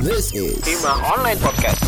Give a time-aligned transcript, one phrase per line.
[0.00, 1.84] This is Hima Online Podcast.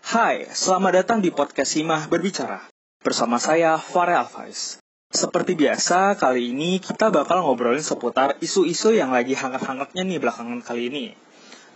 [0.00, 2.64] Hai, selamat datang di podcast Himah Berbicara.
[3.04, 4.80] Bersama saya, Farel Alfais.
[5.12, 10.88] Seperti biasa, kali ini kita bakal ngobrolin seputar isu-isu yang lagi hangat-hangatnya nih belakangan kali
[10.88, 11.12] ini.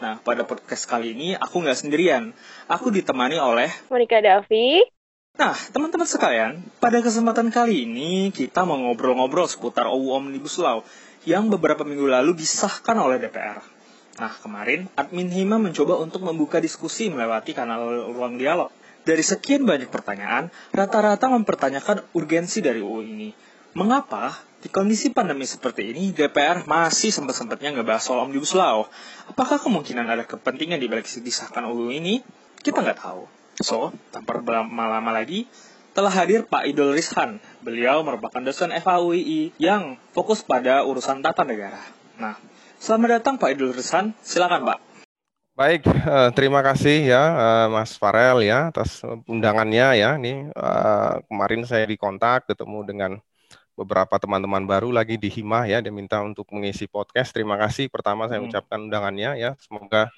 [0.01, 2.33] Nah, pada podcast kali ini aku nggak sendirian.
[2.73, 3.69] Aku ditemani oleh...
[3.93, 4.94] Monika Davi.
[5.35, 10.87] Nah, teman-teman sekalian, pada kesempatan kali ini kita mau ngobrol-ngobrol seputar OU Omnibus Law
[11.27, 13.59] yang beberapa minggu lalu disahkan oleh DPR.
[14.23, 18.71] Nah, kemarin admin Hima mencoba untuk membuka diskusi melewati kanal ruang dialog.
[19.03, 23.35] Dari sekian banyak pertanyaan, rata-rata mempertanyakan urgensi dari UU ini.
[23.75, 28.87] Mengapa di kondisi pandemi seperti ini DPR masih sempat-sempatnya ngebahas soal Omnibus Law?
[29.27, 32.23] Apakah kemungkinan ada kepentingan di balik disahkan UU ini?
[32.63, 33.44] Kita nggak tahu.
[33.63, 35.47] So, tanpa berlama-lama lagi,
[35.95, 37.39] telah hadir Pak Idul Rizhan.
[37.63, 41.79] Beliau merupakan dosen FAUI yang fokus pada urusan tata negara.
[42.19, 42.35] Nah,
[42.83, 44.11] selamat datang Pak Idul Rizhan.
[44.19, 44.79] Silakan Pak.
[45.55, 50.19] Baik, uh, terima kasih ya uh, Mas Farel ya atas undangannya ya.
[50.19, 53.13] Ini uh, kemarin saya dikontak ketemu dengan
[53.79, 57.31] beberapa teman-teman baru lagi di Hima ya, dia minta untuk mengisi podcast.
[57.31, 57.87] Terima kasih.
[57.87, 58.51] Pertama saya Hmm.
[58.51, 59.55] ucapkan undangannya ya.
[59.63, 60.11] Semoga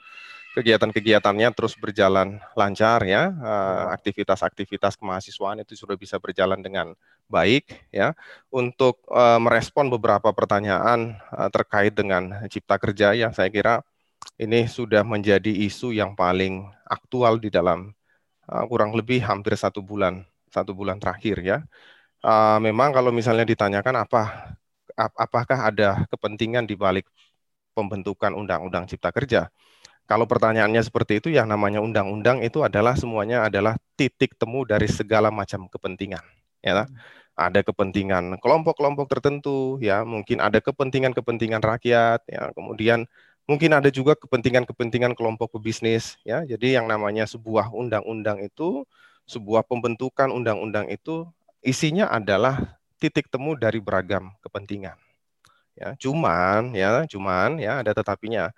[0.57, 3.29] kegiatan-kegiatannya terus berjalan lancar ya.
[3.37, 6.97] Uh, aktivitas-aktivitas kemahasiswaan itu sudah bisa berjalan dengan
[7.29, 8.17] baik ya.
[8.49, 13.85] Untuk uh, merespon beberapa pertanyaan uh, terkait dengan cipta kerja yang saya kira
[14.41, 17.93] ini sudah menjadi isu yang paling aktual di dalam
[18.49, 21.59] uh, kurang lebih hampir satu bulan satu bulan terakhir ya.
[22.25, 24.57] Uh, memang kalau misalnya ditanyakan apa
[24.97, 27.05] ap- apakah ada kepentingan di balik
[27.77, 29.53] pembentukan undang-undang cipta kerja?
[30.07, 35.35] Kalau pertanyaannya seperti itu, yang namanya undang-undang itu adalah semuanya adalah titik temu dari segala
[35.35, 36.23] macam kepentingan.
[36.63, 36.87] Ya,
[37.37, 43.05] ada kepentingan kelompok-kelompok tertentu, ya mungkin ada kepentingan-kepentingan rakyat, ya kemudian
[43.47, 46.43] mungkin ada juga kepentingan-kepentingan kelompok pebisnis ya.
[46.49, 48.89] Jadi yang namanya sebuah undang-undang itu
[49.29, 51.27] sebuah pembentukan undang-undang itu
[51.63, 54.97] isinya adalah titik temu dari beragam kepentingan
[55.77, 55.93] ya.
[56.01, 58.51] Cuman ya cuman ya ada tetapinya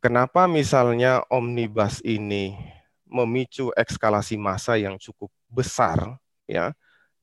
[0.00, 2.56] kenapa misalnya omnibus ini
[3.06, 6.18] memicu ekskalasi massa yang cukup besar
[6.48, 6.74] ya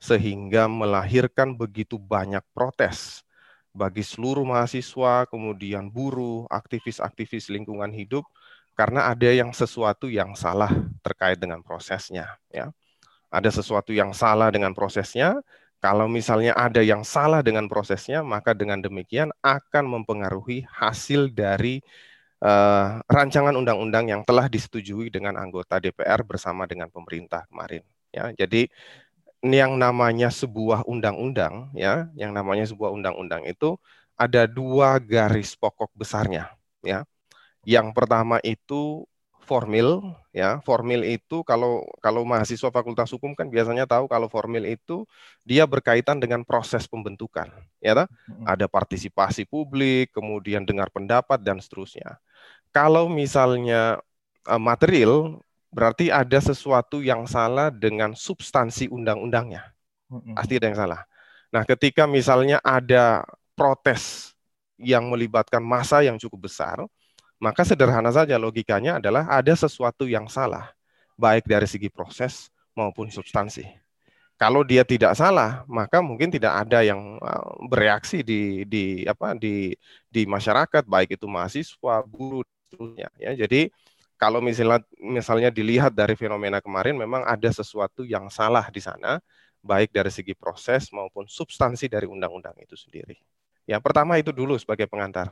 [0.01, 3.21] sehingga melahirkan begitu banyak protes
[3.71, 8.27] bagi seluruh mahasiswa, kemudian buruh, aktivis-aktivis lingkungan hidup,
[8.75, 12.35] karena ada yang sesuatu yang salah terkait dengan prosesnya.
[12.51, 12.75] Ya,
[13.31, 15.39] ada sesuatu yang salah dengan prosesnya.
[15.81, 21.81] Kalau misalnya ada yang salah dengan prosesnya, maka dengan demikian akan mempengaruhi hasil dari
[22.41, 27.85] uh, rancangan undang-undang yang telah disetujui dengan anggota DPR bersama dengan pemerintah kemarin.
[28.11, 28.67] Ya, jadi
[29.41, 33.79] yang namanya sebuah undang-undang ya, yang namanya sebuah undang-undang itu
[34.19, 36.53] ada dua garis pokok besarnya
[36.85, 37.07] ya.
[37.65, 39.05] Yang pertama itu
[39.45, 40.61] formil ya.
[40.61, 45.03] Formil itu kalau kalau mahasiswa Fakultas Hukum kan biasanya tahu kalau formil itu
[45.41, 47.49] dia berkaitan dengan proses pembentukan
[47.81, 48.05] ya?
[48.45, 52.21] Ada partisipasi publik, kemudian dengar pendapat dan seterusnya.
[52.71, 53.99] Kalau misalnya
[54.47, 55.39] uh, material
[55.71, 59.71] berarti ada sesuatu yang salah dengan substansi undang-undangnya.
[60.35, 61.01] Pasti ada yang salah.
[61.51, 63.23] Nah, ketika misalnya ada
[63.55, 64.35] protes
[64.75, 66.83] yang melibatkan masa yang cukup besar,
[67.39, 70.75] maka sederhana saja logikanya adalah ada sesuatu yang salah,
[71.15, 73.63] baik dari segi proses maupun substansi.
[74.35, 77.21] Kalau dia tidak salah, maka mungkin tidak ada yang
[77.69, 79.77] bereaksi di di apa di
[80.09, 83.11] di masyarakat, baik itu mahasiswa, buruh, seterusnya.
[83.19, 83.67] Ya, jadi
[84.15, 89.19] kalau misalnya misalnya dilihat dari fenomena kemarin memang ada sesuatu yang salah di sana
[89.61, 93.19] baik dari segi proses maupun substansi dari undang-undang itu sendiri.
[93.69, 95.29] Ya, pertama itu dulu sebagai pengantar.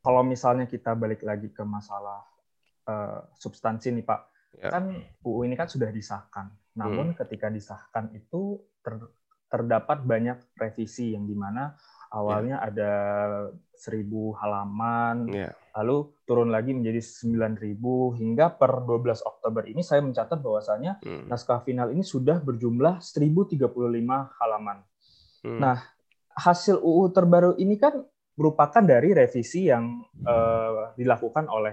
[0.00, 2.24] Kalau misalnya kita balik lagi ke masalah
[2.88, 4.20] uh, substansi nih Pak,
[4.60, 4.68] ya.
[4.72, 4.84] kan
[5.24, 6.52] UU ini kan sudah disahkan.
[6.76, 7.18] Namun hmm.
[7.24, 9.00] ketika disahkan itu ter,
[9.48, 11.76] terdapat banyak revisi yang di mana
[12.12, 12.66] awalnya ya.
[12.68, 12.92] ada
[13.80, 15.56] seribu halaman, ya.
[15.72, 17.80] lalu turun lagi menjadi 9.000
[18.20, 21.32] hingga per 12 Oktober ini saya mencatat bahwasanya hmm.
[21.32, 23.56] naskah final ini sudah berjumlah 1.035
[24.36, 24.84] halaman.
[25.40, 25.56] Hmm.
[25.56, 25.80] Nah,
[26.36, 28.04] hasil UU terbaru ini kan
[28.36, 31.72] merupakan dari revisi yang uh, dilakukan oleh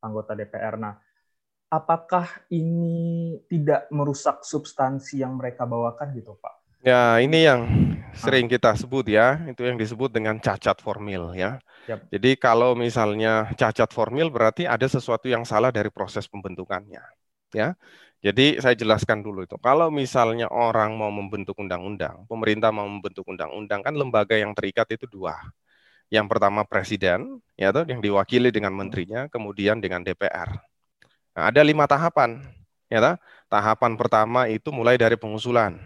[0.00, 0.80] anggota DPR.
[0.80, 0.96] Nah,
[1.68, 6.61] apakah ini tidak merusak substansi yang mereka bawakan gitu, Pak?
[6.82, 7.62] Ya, ini yang
[8.10, 11.62] sering kita sebut ya, itu yang disebut dengan cacat formil ya.
[11.86, 12.10] Yep.
[12.10, 17.02] Jadi kalau misalnya cacat formil berarti ada sesuatu yang salah dari proses pembentukannya.
[17.54, 17.78] Ya.
[18.22, 19.58] Jadi saya jelaskan dulu itu.
[19.58, 25.06] Kalau misalnya orang mau membentuk undang-undang, pemerintah mau membentuk undang-undang kan lembaga yang terikat itu
[25.10, 25.38] dua.
[26.10, 30.54] Yang pertama presiden, ya toh, yang diwakili dengan menterinya, kemudian dengan DPR.
[31.34, 32.42] Nah, ada lima tahapan,
[32.86, 33.16] ya toh.
[33.50, 35.78] Tahapan pertama itu mulai dari pengusulan,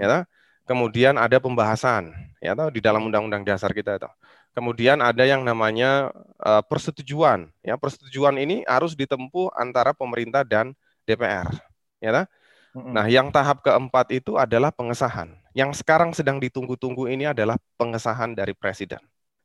[0.00, 0.22] ya toh.
[0.64, 4.08] Kemudian ada pembahasan, ya toh, di dalam undang-undang dasar kita itu.
[4.54, 7.50] Kemudian ada yang namanya uh, persetujuan.
[7.60, 10.72] Ya, persetujuan ini harus ditempuh antara pemerintah dan
[11.04, 11.50] DPR
[12.04, 12.28] ya
[12.74, 15.30] Nah, yang tahap keempat itu adalah pengesahan.
[15.54, 18.98] Yang sekarang sedang ditunggu-tunggu ini adalah pengesahan dari presiden.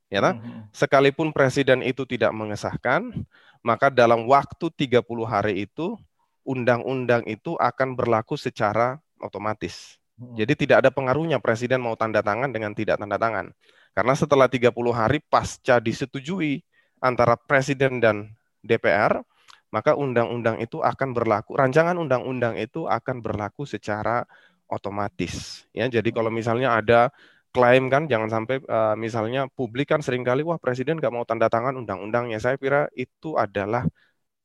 [0.09, 0.33] Ya
[0.73, 3.13] Sekalipun presiden itu tidak mengesahkan,
[3.61, 5.93] maka dalam waktu 30 hari itu
[6.41, 9.98] undang-undang itu akan berlaku secara otomatis.
[10.19, 13.55] Jadi tidak ada pengaruhnya presiden mau tanda tangan dengan tidak tanda tangan.
[13.95, 16.59] Karena setelah 30 hari pasca disetujui
[16.99, 19.23] antara presiden dan DPR,
[19.71, 24.25] maka undang-undang itu akan berlaku, rancangan undang-undang itu akan berlaku secara
[24.69, 25.65] otomatis.
[25.71, 27.09] Ya, jadi kalau misalnya ada
[27.49, 31.49] klaim kan jangan sampai uh, misalnya publik kan sering kali wah presiden nggak mau tanda
[31.49, 32.37] tangan undang-undangnya.
[32.41, 33.85] Saya kira itu adalah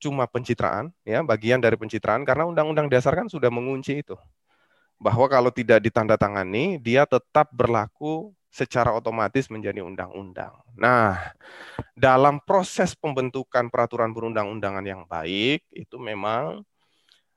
[0.01, 4.17] cuma pencitraan ya, bagian dari pencitraan karena undang-undang dasar kan sudah mengunci itu.
[5.01, 10.55] Bahwa kalau tidak ditandatangani dia tetap berlaku secara otomatis menjadi undang-undang.
[10.79, 11.35] Nah,
[11.99, 16.63] dalam proses pembentukan peraturan perundang-undangan yang baik itu memang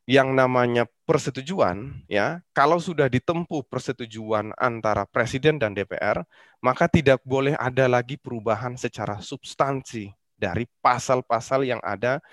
[0.07, 6.23] yang namanya persetujuan ya, kalau sudah ditempuh persetujuan antara presiden dan DPR,
[6.63, 12.23] maka tidak boleh ada lagi perubahan secara substansi dari pasal-pasal yang ada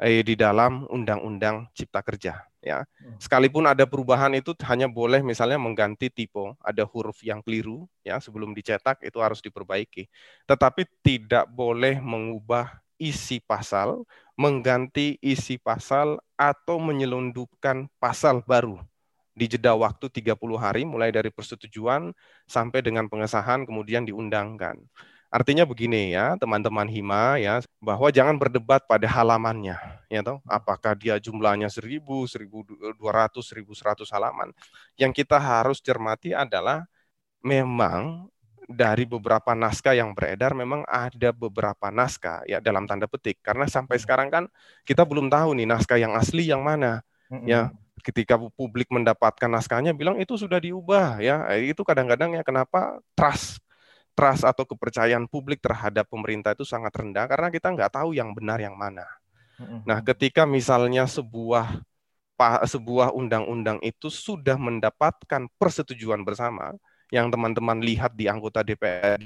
[0.00, 2.49] eh, di dalam Undang-Undang Cipta Kerja.
[2.60, 3.16] Ya, hmm.
[3.16, 8.52] sekalipun ada perubahan itu hanya boleh misalnya mengganti tipe, ada huruf yang keliru, ya sebelum
[8.52, 10.12] dicetak itu harus diperbaiki.
[10.44, 14.04] Tetapi tidak boleh mengubah isi pasal,
[14.36, 18.76] mengganti isi pasal atau menyelundupkan pasal baru
[19.32, 22.12] di jeda waktu 30 hari mulai dari persetujuan
[22.44, 24.76] sampai dengan pengesahan kemudian diundangkan.
[25.30, 29.78] Artinya begini ya, teman-teman Hima ya, bahwa jangan berdebat pada halamannya,
[30.10, 30.42] ya toh.
[30.42, 32.98] Apakah dia jumlahnya 1000, 1200,
[33.38, 34.50] 1100 halaman.
[34.98, 36.82] Yang kita harus cermati adalah
[37.46, 38.26] memang
[38.70, 43.98] dari beberapa naskah yang beredar memang ada beberapa naskah ya dalam tanda petik karena sampai
[43.98, 44.04] hmm.
[44.06, 44.44] sekarang kan
[44.86, 47.02] kita belum tahu nih naskah yang asli yang mana
[47.42, 47.74] ya
[48.06, 53.58] ketika publik mendapatkan naskahnya bilang itu sudah diubah ya itu kadang-kadang ya kenapa trust
[54.20, 58.60] trust atau kepercayaan publik terhadap pemerintah itu sangat rendah karena kita nggak tahu yang benar
[58.60, 59.08] yang mana.
[59.88, 61.80] Nah, ketika misalnya sebuah
[62.68, 66.76] sebuah undang-undang itu sudah mendapatkan persetujuan bersama,
[67.10, 69.18] yang teman-teman lihat di anggota DPR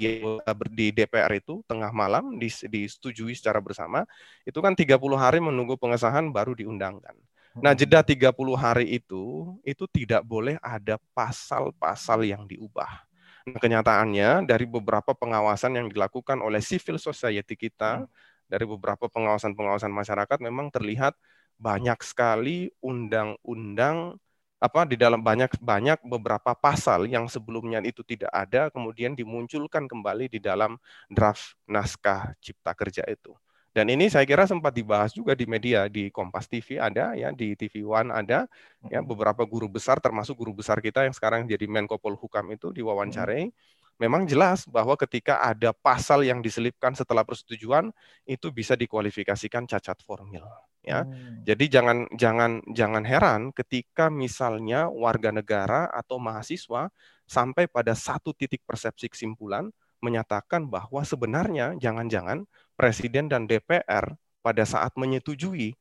[0.71, 4.07] di DPR itu tengah malam disetujui secara bersama,
[4.47, 7.15] itu kan 30 hari menunggu pengesahan baru diundangkan.
[7.55, 13.05] Nah, jeda 30 hari itu itu tidak boleh ada pasal-pasal yang diubah.
[13.45, 18.09] Nah, kenyataannya dari beberapa pengawasan yang dilakukan oleh civil society kita, hmm.
[18.49, 21.13] dari beberapa pengawasan-pengawasan masyarakat memang terlihat
[21.61, 24.17] banyak sekali undang-undang
[24.57, 30.25] apa di dalam banyak banyak beberapa pasal yang sebelumnya itu tidak ada kemudian dimunculkan kembali
[30.31, 33.35] di dalam draft naskah cipta kerja itu.
[33.75, 37.59] Dan ini saya kira sempat dibahas juga di media di Kompas TV ada ya di
[37.59, 38.47] TV One ada
[38.87, 43.51] ya beberapa guru besar termasuk guru besar kita yang sekarang jadi Menko Polhukam itu diwawancarai
[43.99, 47.91] memang jelas bahwa ketika ada pasal yang diselipkan setelah persetujuan
[48.23, 50.47] itu bisa dikualifikasikan cacat formil
[50.79, 51.03] ya.
[51.03, 51.43] Hmm.
[51.43, 56.87] Jadi jangan jangan jangan heran ketika misalnya warga negara atau mahasiswa
[57.27, 59.67] sampai pada satu titik persepsi kesimpulan
[60.03, 64.13] menyatakan bahwa sebenarnya jangan-jangan Presiden dan DPR
[64.43, 65.73] pada saat menyetujui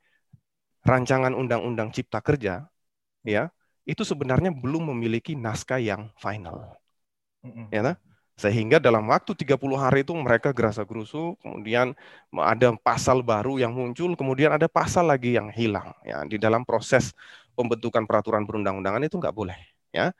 [0.87, 2.65] rancangan undang-undang Cipta Kerja,
[3.27, 3.51] ya,
[3.85, 6.79] itu sebenarnya belum memiliki naskah yang final.
[7.69, 7.97] Ya, nah?
[8.35, 11.95] Sehingga dalam waktu 30 hari itu mereka gerasa gerusu, kemudian
[12.35, 15.95] ada pasal baru yang muncul, kemudian ada pasal lagi yang hilang.
[16.03, 17.15] Ya, di dalam proses
[17.55, 20.11] pembentukan peraturan perundang-undangan itu nggak boleh ya.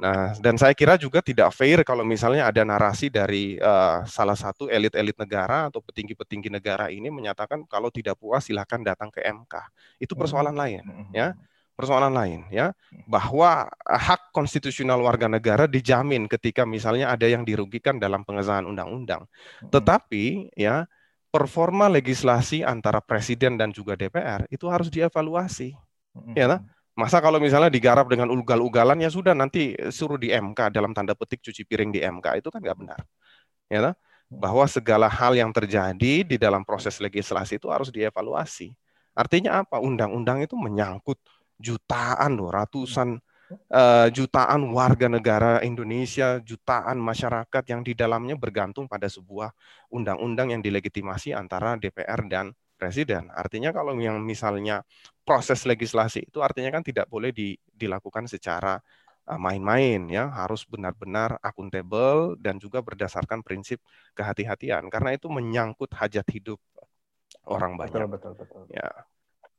[0.00, 4.72] Nah, dan saya kira juga tidak fair kalau misalnya ada narasi dari uh, salah satu
[4.72, 9.54] elit-elit negara atau petinggi-petinggi negara ini menyatakan kalau tidak puas silakan datang ke MK.
[10.00, 10.80] Itu persoalan lain,
[11.12, 11.36] ya.
[11.76, 12.76] Persoalan lain, ya,
[13.08, 19.24] bahwa hak konstitusional warga negara dijamin ketika misalnya ada yang dirugikan dalam pengesahan undang-undang.
[19.72, 20.84] Tetapi, ya,
[21.32, 25.72] performa legislasi antara presiden dan juga DPR itu harus dievaluasi,
[26.36, 26.60] ya.
[26.98, 31.40] Masa kalau misalnya digarap dengan ugal-ugalan ya sudah nanti suruh di MK dalam tanda petik
[31.40, 33.00] cuci piring di MK itu kan nggak benar.
[33.70, 33.94] Ya,
[34.30, 38.74] bahwa segala hal yang terjadi di dalam proses legislasi itu harus dievaluasi.
[39.14, 39.82] Artinya apa?
[39.82, 41.18] Undang-undang itu menyangkut
[41.58, 43.18] jutaan loh, ratusan
[43.74, 49.50] uh, jutaan warga negara Indonesia, jutaan masyarakat yang di dalamnya bergantung pada sebuah
[49.90, 53.28] undang-undang yang dilegitimasi antara DPR dan presiden.
[53.34, 54.86] Artinya kalau yang misalnya
[55.30, 58.74] proses legislasi itu artinya kan tidak boleh di, dilakukan secara
[59.30, 63.78] uh, main-main ya, harus benar-benar akuntabel dan juga berdasarkan prinsip
[64.18, 66.58] kehati-hatian karena itu menyangkut hajat hidup
[67.46, 68.10] orang banyak.
[68.10, 68.62] Betul, betul, betul.
[68.74, 68.90] Ya.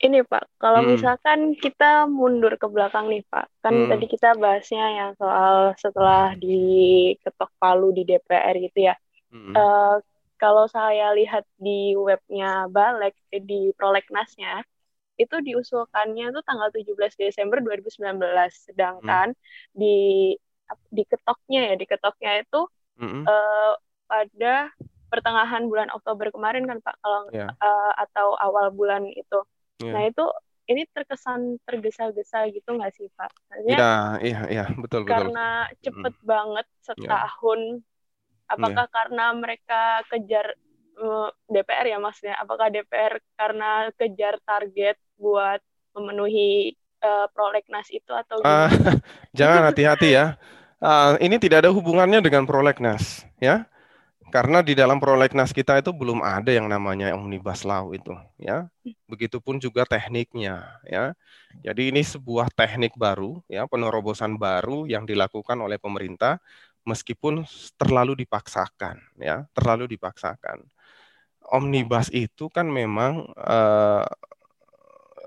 [0.01, 0.97] Ini Pak, kalau hmm.
[0.97, 3.89] misalkan kita mundur ke belakang nih Pak, kan hmm.
[3.95, 8.97] tadi kita bahasnya yang soal setelah diketok palu di DPR gitu ya.
[9.31, 9.55] Hmm.
[9.55, 9.95] Uh,
[10.41, 14.65] kalau saya lihat di webnya Balek, eh, di prolegnasnya,
[15.21, 18.17] itu diusulkannya tuh tanggal 17 Desember 2019,
[18.71, 19.77] sedangkan hmm.
[19.77, 20.33] di
[20.91, 22.61] diketoknya ya, diketoknya itu
[22.99, 23.23] hmm.
[23.27, 23.73] uh,
[24.07, 24.71] pada
[25.11, 27.51] pertengahan bulan Oktober kemarin kan Pak kalau yeah.
[27.51, 27.59] Iya.
[27.59, 29.39] uh, atau awal bulan itu.
[29.83, 29.91] Yeah.
[29.91, 30.25] Nah itu
[30.71, 33.31] ini terkesan tergesa-gesa gitu nggak sih Pak?
[33.67, 35.11] Iya iya iya betul betul.
[35.11, 36.23] Karena cepet mm.
[36.23, 37.59] banget setahun.
[37.83, 38.55] Yeah.
[38.55, 38.95] Apakah yeah.
[38.95, 40.55] karena mereka kejar
[41.03, 42.35] uh, eh, DPR ya maksudnya?
[42.39, 45.61] Apakah DPR karena kejar target buat
[45.93, 46.73] memenuhi
[47.05, 48.69] uh, prolegnas itu atau Uh,
[49.37, 50.41] jangan hati-hati ya.
[50.81, 53.69] Uh, ini tidak ada hubungannya dengan prolegnas ya.
[54.31, 58.71] Karena di dalam prolegnas kita itu belum ada yang namanya omnibus law itu ya.
[59.05, 61.11] Begitupun juga tekniknya ya.
[61.59, 66.39] Jadi ini sebuah teknik baru ya penerobosan baru yang dilakukan oleh pemerintah
[66.87, 67.43] meskipun
[67.75, 70.63] terlalu dipaksakan ya terlalu dipaksakan.
[71.51, 74.07] Omnibus itu kan memang uh,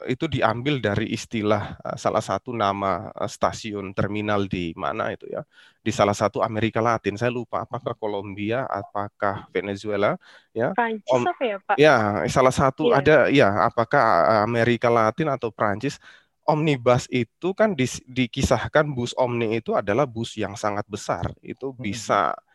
[0.09, 5.43] itu diambil dari istilah uh, salah satu nama uh, stasiun terminal di mana itu ya
[5.85, 7.17] di salah satu Amerika Latin.
[7.17, 10.17] Saya lupa apakah Kolombia apakah Venezuela
[10.57, 10.73] ya.
[10.73, 11.77] Prancis Om, apa ya Pak?
[11.77, 11.97] Ya
[12.31, 12.99] salah satu yeah.
[13.01, 15.99] ada ya apakah uh, Amerika Latin atau Prancis.
[16.45, 21.33] Omnibus itu kan di, dikisahkan bus omni itu adalah bus yang sangat besar.
[21.41, 22.54] Itu bisa hmm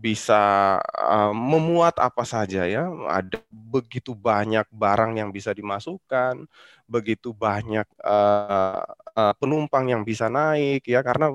[0.00, 0.40] bisa
[0.80, 2.88] uh, memuat apa saja ya.
[3.08, 6.48] Ada begitu banyak barang yang bisa dimasukkan,
[6.88, 8.80] begitu banyak uh,
[9.14, 11.28] uh, penumpang yang bisa naik ya karena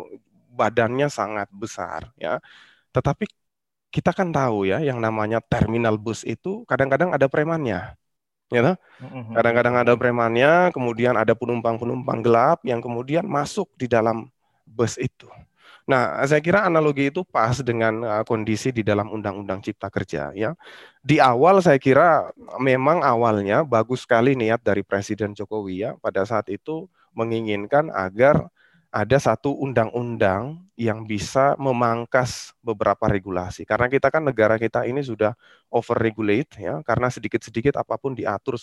[0.50, 2.42] badannya sangat besar ya.
[2.90, 3.30] Tetapi
[3.94, 7.96] kita kan tahu ya yang namanya terminal bus itu kadang-kadang ada premannya.
[8.54, 9.34] Ya, mm-hmm.
[9.34, 14.30] kadang-kadang ada premannya, kemudian ada penumpang-penumpang gelap yang kemudian masuk di dalam
[14.70, 15.26] bus itu.
[15.86, 20.34] Nah, saya kira analogi itu pas dengan uh, kondisi di dalam Undang-Undang Cipta Kerja.
[20.34, 20.58] Ya,
[21.06, 26.50] di awal saya kira memang awalnya bagus sekali niat dari Presiden Jokowi ya pada saat
[26.50, 28.50] itu menginginkan agar
[28.96, 33.68] ada satu undang-undang yang bisa memangkas beberapa regulasi.
[33.68, 35.36] Karena kita kan negara kita ini sudah
[35.68, 38.56] over regulate ya, karena sedikit-sedikit apa pun diatur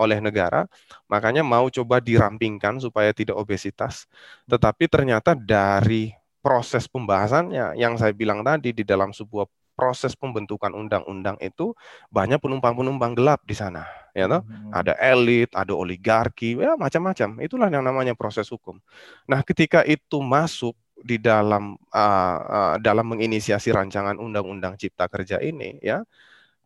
[0.00, 0.66] oleh negara,
[1.06, 4.10] makanya mau coba dirampingkan supaya tidak obesitas.
[4.50, 6.12] Tetapi ternyata dari
[6.44, 11.74] proses pembahasannya yang saya bilang tadi di dalam sebuah proses pembentukan undang-undang itu
[12.06, 13.82] banyak penumpang-penumpang gelap di sana,
[14.14, 14.46] ya toh?
[14.46, 14.70] Hmm.
[14.70, 17.42] Ada elit, ada oligarki, ya macam-macam.
[17.42, 18.78] Itulah yang namanya proses hukum.
[19.26, 25.82] Nah, ketika itu masuk di dalam uh, uh, dalam menginisiasi rancangan undang-undang cipta kerja ini,
[25.82, 26.06] ya,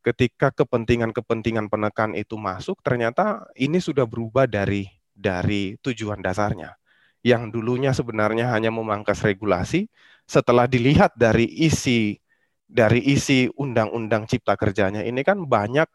[0.03, 6.79] ketika kepentingan-kepentingan penekan itu masuk, ternyata ini sudah berubah dari dari tujuan dasarnya.
[7.27, 9.91] Yang dulunya sebenarnya hanya memangkas regulasi,
[10.29, 12.21] setelah dilihat dari isi
[12.69, 15.89] dari isi undang-undang cipta kerjanya ini kan banyak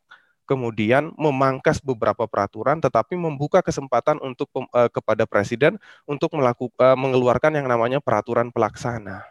[0.43, 5.79] kemudian memangkas beberapa peraturan tetapi membuka kesempatan untuk uh, kepada presiden
[6.10, 9.24] untuk melakukan uh, mengeluarkan yang namanya peraturan pelaksana.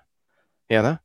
[0.71, 0.97] Ya, nah?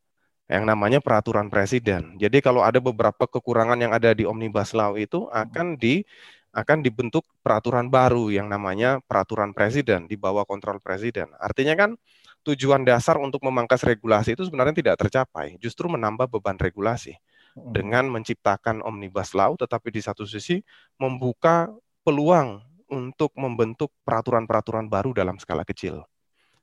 [0.48, 2.16] Yang namanya peraturan presiden.
[2.16, 6.08] Jadi kalau ada beberapa kekurangan yang ada di Omnibus Law itu akan di
[6.56, 11.30] akan dibentuk peraturan baru yang namanya peraturan presiden di bawah kontrol presiden.
[11.38, 12.00] Artinya kan
[12.48, 17.20] tujuan dasar untuk memangkas regulasi itu sebenarnya tidak tercapai, justru menambah beban regulasi
[17.54, 17.76] hmm.
[17.76, 20.64] dengan menciptakan Omnibus Law tetapi di satu sisi
[20.96, 21.68] membuka
[22.08, 26.08] peluang untuk membentuk peraturan-peraturan baru dalam skala kecil.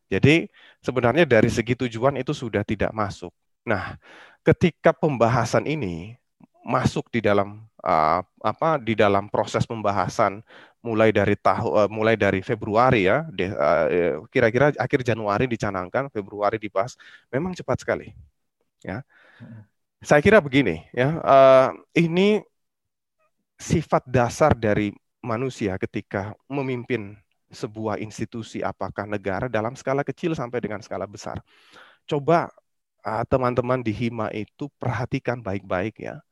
[0.08, 0.48] Jadi
[0.80, 3.30] sebenarnya dari segi tujuan itu sudah tidak masuk.
[3.64, 3.96] Nah,
[4.44, 6.20] ketika pembahasan ini
[6.64, 10.40] masuk di dalam uh, apa di dalam proses pembahasan
[10.80, 16.96] mulai dari tahu uh, mulai dari Februari ya uh, kira-kira akhir Januari dicanangkan Februari dibahas
[17.28, 18.16] memang cepat sekali
[18.80, 19.04] ya.
[20.00, 22.40] Saya kira begini ya uh, ini
[23.60, 27.16] sifat dasar dari manusia ketika memimpin
[27.52, 31.40] sebuah institusi apakah negara dalam skala kecil sampai dengan skala besar.
[32.04, 32.52] Coba
[33.28, 36.24] teman-teman di Hima itu perhatikan baik-baik ya.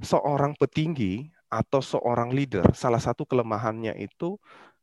[0.00, 4.36] Seorang petinggi atau seorang leader, salah satu kelemahannya itu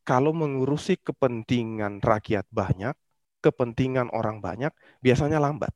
[0.08, 2.96] kalau mengurusi kepentingan rakyat banyak,
[3.46, 4.72] kepentingan orang banyak,
[5.06, 5.74] biasanya lambat.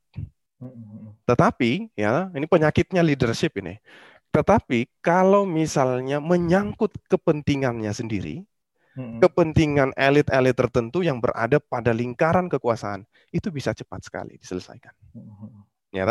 [1.28, 3.78] Tetapi ya, ini penyakitnya leadership ini.
[4.34, 8.44] Tetapi kalau misalnya menyangkut kepentingannya sendiri,
[9.22, 14.94] kepentingan elit-elit tertentu yang berada pada lingkaran kekuasaan, itu bisa cepat sekali diselesaikan.
[15.94, 16.04] Ya,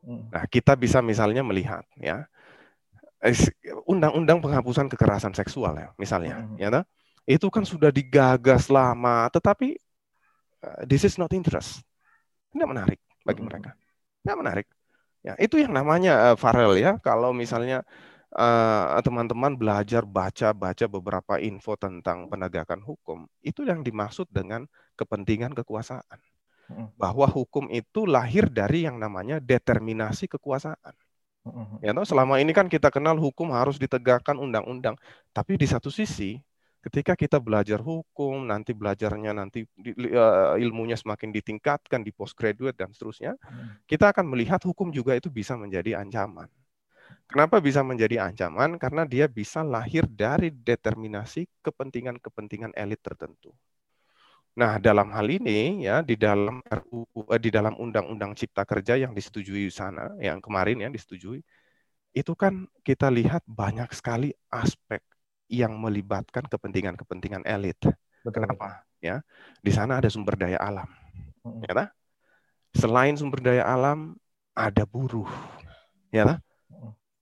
[0.00, 2.24] Nah, kita bisa misalnya melihat ya
[3.84, 6.72] undang-undang penghapusan kekerasan seksual ya, misalnya, ya
[7.28, 9.76] itu kan sudah digagas lama, tetapi
[10.64, 11.84] uh, this is not interest.
[12.50, 13.70] Tidak menarik bagi mereka.
[14.24, 14.66] Tidak menarik.
[15.20, 16.96] Ya, itu yang namanya uh, Farel ya.
[17.04, 17.84] Kalau misalnya
[18.34, 24.64] uh, teman-teman uh, belajar baca-baca beberapa info tentang penegakan hukum, itu yang dimaksud dengan
[24.96, 26.18] kepentingan kekuasaan.
[26.96, 30.94] Bahwa hukum itu lahir dari yang namanya determinasi kekuasaan.
[31.80, 35.00] Ya, selama ini kan kita kenal hukum harus ditegakkan undang-undang,
[35.32, 36.36] tapi di satu sisi
[36.84, 43.36] ketika kita belajar hukum, nanti belajarnya nanti uh, ilmunya semakin ditingkatkan di postgraduate dan seterusnya,
[43.84, 46.48] kita akan melihat hukum juga itu bisa menjadi ancaman.
[47.24, 48.74] Kenapa bisa menjadi ancaman?
[48.80, 53.54] Karena dia bisa lahir dari determinasi kepentingan-kepentingan elit tertentu.
[54.58, 59.14] Nah, dalam hal ini ya di dalam RUU eh, di dalam Undang-Undang Cipta Kerja yang
[59.14, 61.40] disetujui sana, yang kemarin ya disetujui,
[62.12, 65.00] itu kan kita lihat banyak sekali aspek
[65.50, 67.78] yang melibatkan kepentingan-kepentingan elit.
[68.26, 68.46] Betul.
[68.46, 68.82] Kenapa?
[69.00, 69.24] Ya,
[69.64, 70.86] di sana ada sumber daya alam.
[71.46, 71.64] Hmm.
[71.64, 71.88] Ya,
[72.74, 74.14] Selain sumber daya alam,
[74.54, 75.26] ada buruh.
[76.14, 76.38] Ya,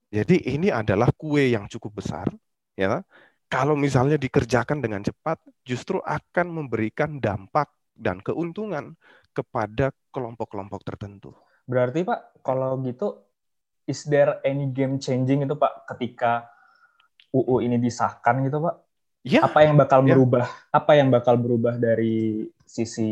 [0.09, 2.25] Jadi ini adalah kue yang cukup besar.
[2.73, 3.05] Ya,
[3.49, 8.93] kalau misalnya dikerjakan dengan cepat, justru akan memberikan dampak dan keuntungan
[9.33, 11.33] kepada kelompok-kelompok tertentu.
[11.65, 13.25] Berarti Pak, kalau gitu,
[13.89, 16.45] is there any game changing itu Pak ketika
[17.33, 18.75] UU ini disahkan gitu Pak?
[19.25, 19.43] Ya.
[19.43, 20.13] Apa yang bakal ya.
[20.13, 20.45] berubah?
[20.69, 23.09] Apa yang bakal berubah dari sisi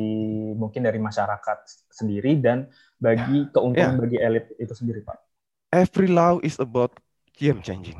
[0.53, 2.69] mungkin dari masyarakat sendiri dan
[3.01, 3.51] bagi ya.
[3.51, 4.01] keuntungan ya.
[4.05, 5.17] bagi elit itu sendiri Pak?
[5.73, 6.93] Every law is about
[7.35, 7.97] game changing.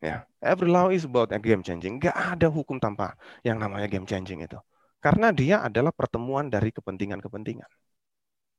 [0.00, 2.00] Ya, every law is about a game changing.
[2.00, 4.56] Gak ada hukum tanpa yang namanya game changing itu.
[5.00, 7.68] Karena dia adalah pertemuan dari kepentingan-kepentingan.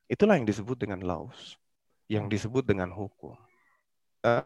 [0.05, 1.57] Itulah yang disebut dengan laws,
[2.05, 3.33] yang disebut dengan hukum.
[4.21, 4.45] Uh,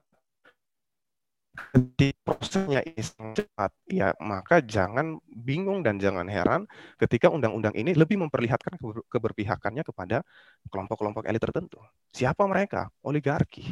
[2.00, 6.68] di prosesnya sangat cepat, ya maka jangan bingung dan jangan heran
[7.00, 8.76] ketika undang-undang ini lebih memperlihatkan
[9.08, 10.24] keberpihakannya kepada
[10.68, 11.80] kelompok-kelompok elit tertentu.
[12.12, 12.92] Siapa mereka?
[13.04, 13.68] Oligarki.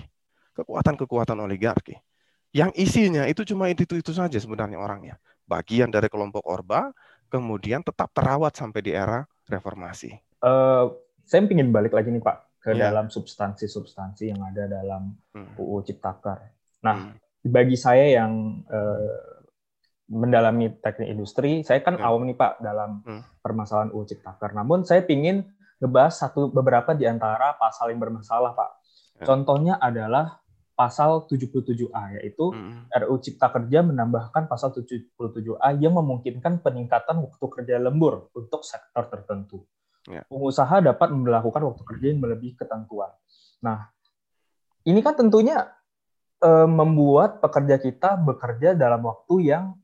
[0.56, 2.00] Kekuatan-kekuatan oligarki.
[2.54, 5.18] Yang isinya itu cuma itu-itu saja sebenarnya orangnya.
[5.44, 6.94] Bagian dari kelompok Orba,
[7.28, 10.14] kemudian tetap terawat sampai di era reformasi.
[10.40, 10.94] Uh,
[11.26, 12.94] saya ingin balik lagi nih Pak ke yeah.
[12.94, 15.60] dalam substansi-substansi yang ada dalam hmm.
[15.60, 16.40] UU Ciptaker.
[16.86, 19.44] Nah, hmm bagi saya yang uh,
[20.08, 22.06] mendalami teknik industri, saya kan hmm.
[22.08, 23.44] awam nih Pak dalam hmm.
[23.44, 24.56] permasalahan UU Ciptaker.
[24.56, 25.44] Namun saya ingin
[25.84, 28.72] ngebahas satu beberapa di antara pasal yang bermasalah Pak.
[28.72, 29.26] Hmm.
[29.28, 30.40] Contohnya adalah
[30.74, 32.90] pasal 77A yaitu hmm.
[32.90, 39.62] RUU Cipta Kerja menambahkan pasal 77A yang memungkinkan peningkatan waktu kerja lembur untuk sektor tertentu.
[40.10, 40.26] Yeah.
[40.28, 43.14] Pengusaha dapat melakukan waktu kerja yang melebihi ketentuan.
[43.64, 43.88] Nah,
[44.84, 45.72] ini kan tentunya
[46.44, 49.78] uh, membuat pekerja kita bekerja dalam waktu yang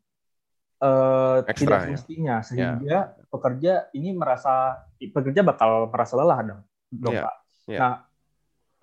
[0.84, 1.86] uh, Extra, tidak ya?
[1.88, 2.46] semestinya ya?
[2.46, 3.28] sehingga yeah.
[3.32, 7.24] pekerja ini merasa pekerja bakal merasa lelah dong, dong yeah.
[7.24, 7.36] Pak.
[7.70, 7.80] Yeah.
[7.80, 7.94] Nah,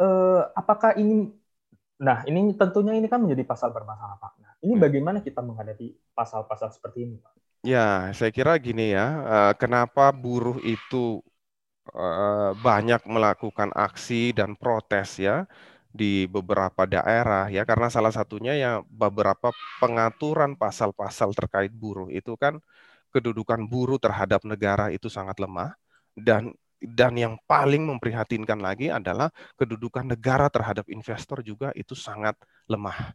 [0.00, 1.36] uh, apakah ini
[1.96, 4.32] Nah, ini tentunya ini kan menjadi pasal bermasalah, Pak.
[4.42, 4.82] Nah, ini hmm.
[4.82, 7.32] bagaimana kita menghadapi pasal-pasal seperti ini, Pak?
[7.64, 9.06] Ya, saya kira gini ya,
[9.58, 11.18] kenapa buruh itu
[12.62, 15.50] banyak melakukan aksi dan protes ya?
[15.96, 19.48] di beberapa daerah ya karena salah satunya ya beberapa
[19.80, 22.60] pengaturan pasal-pasal terkait buruh itu kan
[23.08, 25.72] kedudukan buruh terhadap negara itu sangat lemah
[26.12, 26.52] dan
[26.86, 32.38] dan yang paling memprihatinkan lagi adalah kedudukan negara terhadap investor juga itu sangat
[32.70, 33.10] lemah.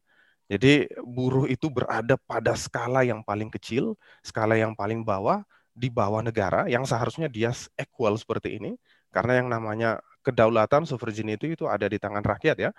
[0.51, 6.19] Jadi buruh itu berada pada skala yang paling kecil, skala yang paling bawah di bawah
[6.19, 8.75] negara yang seharusnya dia equal seperti ini
[9.15, 12.71] karena yang namanya kedaulatan sovereignty itu ada di tangan rakyat ya.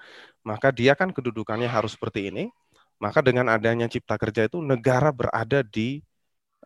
[0.44, 2.52] Maka dia kan kedudukannya harus seperti ini.
[3.00, 6.05] Maka dengan adanya cipta kerja itu negara berada di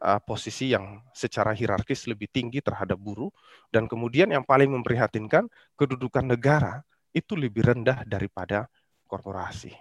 [0.02, 3.30] uh, posisi yang secara hierarkis lebih tinggi terhadap buruh
[3.72, 6.82] dan kemudian yang paling memprihatinkan kedudukan negara
[7.16, 8.68] itu lebih rendah daripada
[9.08, 9.72] korporasi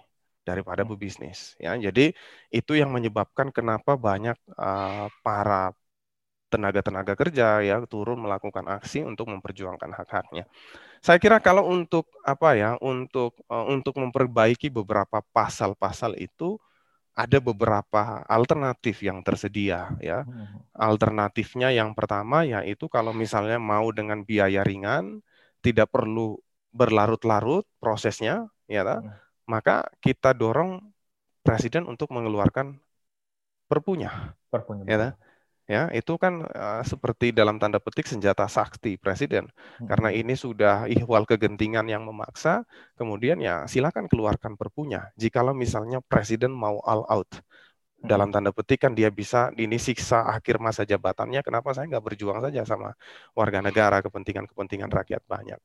[0.45, 2.13] daripada pebisnis ya jadi
[2.53, 5.73] itu yang menyebabkan kenapa banyak uh, para
[6.55, 10.47] tenaga-tenaga kerja ya turun melakukan aksi untuk memperjuangkan hak-haknya.
[11.03, 16.55] Saya kira kalau untuk apa ya untuk uh, untuk memperbaiki beberapa pasal-pasal itu
[17.15, 20.27] ada beberapa alternatif yang tersedia ya.
[20.27, 20.59] Hmm.
[20.75, 25.23] Alternatifnya yang pertama yaitu kalau misalnya mau dengan biaya ringan,
[25.63, 26.35] tidak perlu
[26.75, 29.09] berlarut-larut prosesnya ya, hmm.
[29.47, 30.83] maka kita dorong
[31.39, 32.75] presiden untuk mengeluarkan
[33.71, 34.35] perpunya.
[34.51, 34.83] Perpunya.
[34.83, 34.97] Ya,
[35.65, 39.49] ya itu kan uh, seperti dalam tanda petik senjata sakti presiden
[39.81, 39.89] hmm.
[39.89, 42.61] karena ini sudah ihwal kegentingan yang memaksa
[42.93, 48.05] kemudian ya silakan keluarkan perpunya jikalau misalnya presiden mau all out hmm.
[48.05, 52.45] dalam tanda petik kan dia bisa ini siksa akhir masa jabatannya kenapa saya nggak berjuang
[52.45, 52.93] saja sama
[53.33, 55.57] warga negara kepentingan-kepentingan rakyat banyak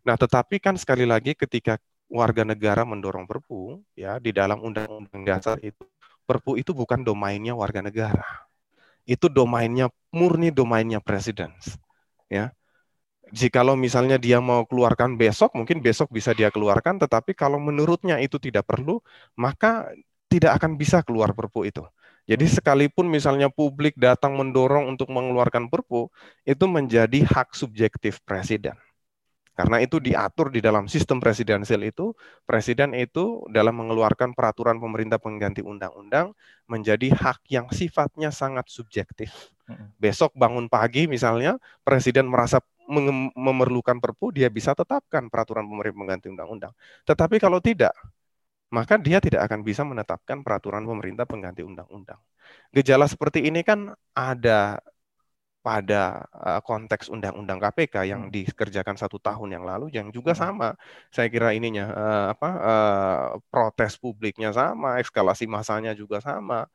[0.00, 1.76] nah tetapi kan sekali lagi ketika
[2.08, 5.84] warga negara mendorong perpu ya di dalam undang-undang dasar itu
[6.24, 8.24] perpu itu bukan domainnya warga negara
[9.08, 11.50] itu domainnya murni domainnya presiden.
[12.30, 12.54] Ya.
[13.32, 18.36] Jikalau misalnya dia mau keluarkan besok, mungkin besok bisa dia keluarkan, tetapi kalau menurutnya itu
[18.36, 19.00] tidak perlu,
[19.40, 19.88] maka
[20.28, 21.80] tidak akan bisa keluar perpu itu.
[22.28, 26.12] Jadi sekalipun misalnya publik datang mendorong untuk mengeluarkan perpu,
[26.44, 28.76] itu menjadi hak subjektif presiden.
[29.52, 32.16] Karena itu diatur di dalam sistem presidensial itu,
[32.48, 36.32] presiden itu dalam mengeluarkan peraturan pemerintah pengganti undang-undang
[36.64, 39.52] menjadi hak yang sifatnya sangat subjektif.
[40.00, 42.64] Besok bangun pagi misalnya, presiden merasa
[43.36, 46.72] memerlukan perpu, dia bisa tetapkan peraturan pemerintah pengganti undang-undang.
[47.04, 47.92] Tetapi kalau tidak,
[48.72, 52.18] maka dia tidak akan bisa menetapkan peraturan pemerintah pengganti undang-undang.
[52.72, 54.80] Gejala seperti ini kan ada
[55.62, 58.34] pada uh, konteks undang-undang KPK yang hmm.
[58.34, 60.40] dikerjakan satu tahun yang lalu yang juga hmm.
[60.42, 60.68] sama
[61.14, 66.66] saya kira ininya uh, apa uh, protes publiknya sama eskalasi masanya juga sama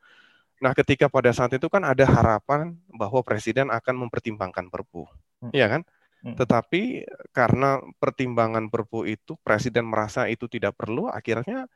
[0.58, 5.04] nah ketika pada saat itu kan ada harapan bahwa presiden akan mempertimbangkan perpu
[5.44, 5.52] hmm.
[5.52, 5.84] iya kan
[6.24, 6.40] hmm.
[6.40, 7.04] tetapi
[7.36, 11.68] karena pertimbangan perpu itu presiden merasa itu tidak perlu akhirnya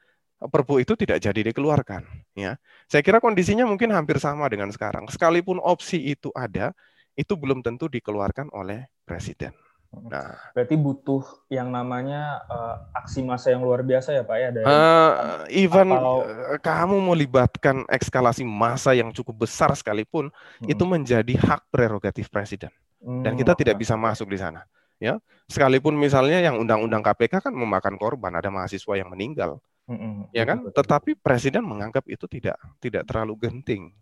[0.42, 2.02] perpu itu tidak jadi dikeluarkan
[2.34, 2.56] ya
[2.88, 6.74] saya kira kondisinya mungkin hampir sama dengan sekarang sekalipun opsi itu ada
[7.16, 9.52] itu belum tentu dikeluarkan oleh presiden.
[9.92, 11.20] Nah, berarti butuh
[11.52, 16.24] yang namanya uh, aksi massa yang luar biasa ya Pak ya dari uh, even atau...
[16.24, 20.32] Eh, kamu mau libatkan ekskalasi massa yang cukup besar sekalipun
[20.64, 20.72] hmm.
[20.72, 22.72] itu menjadi hak prerogatif presiden.
[23.04, 24.64] Hmm, Dan kita tidak bisa masuk di sana.
[24.96, 25.20] Ya,
[25.50, 29.60] sekalipun misalnya yang undang-undang KPK kan memakan korban, ada mahasiswa yang meninggal.
[29.84, 30.72] Hmm, ya kan?
[30.72, 33.92] Tetapi presiden menganggap itu tidak tidak terlalu genting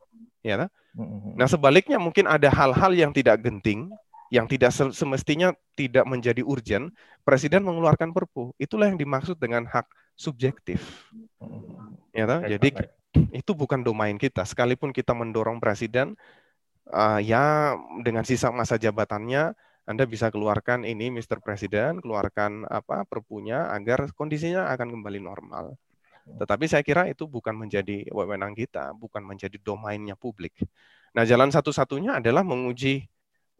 [0.41, 0.69] ya?
[1.39, 3.91] Nah sebaliknya mungkin ada hal-hal yang tidak genting,
[4.31, 8.55] yang tidak semestinya tidak menjadi urgent, presiden mengeluarkan perpu.
[8.59, 9.87] Itulah yang dimaksud dengan hak
[10.19, 11.07] subjektif.
[12.15, 12.27] Ya?
[12.27, 12.75] Jadi
[13.43, 14.47] itu bukan domain kita.
[14.47, 16.15] Sekalipun kita mendorong presiden,
[16.91, 19.55] uh, ya dengan sisa masa jabatannya,
[19.91, 21.43] anda bisa keluarkan ini, Mr.
[21.43, 25.75] Presiden, keluarkan apa perpunya agar kondisinya akan kembali normal.
[26.27, 30.57] Tetapi saya kira itu bukan menjadi wewenang kita, bukan menjadi domainnya publik.
[31.17, 33.11] Nah, jalan satu-satunya adalah menguji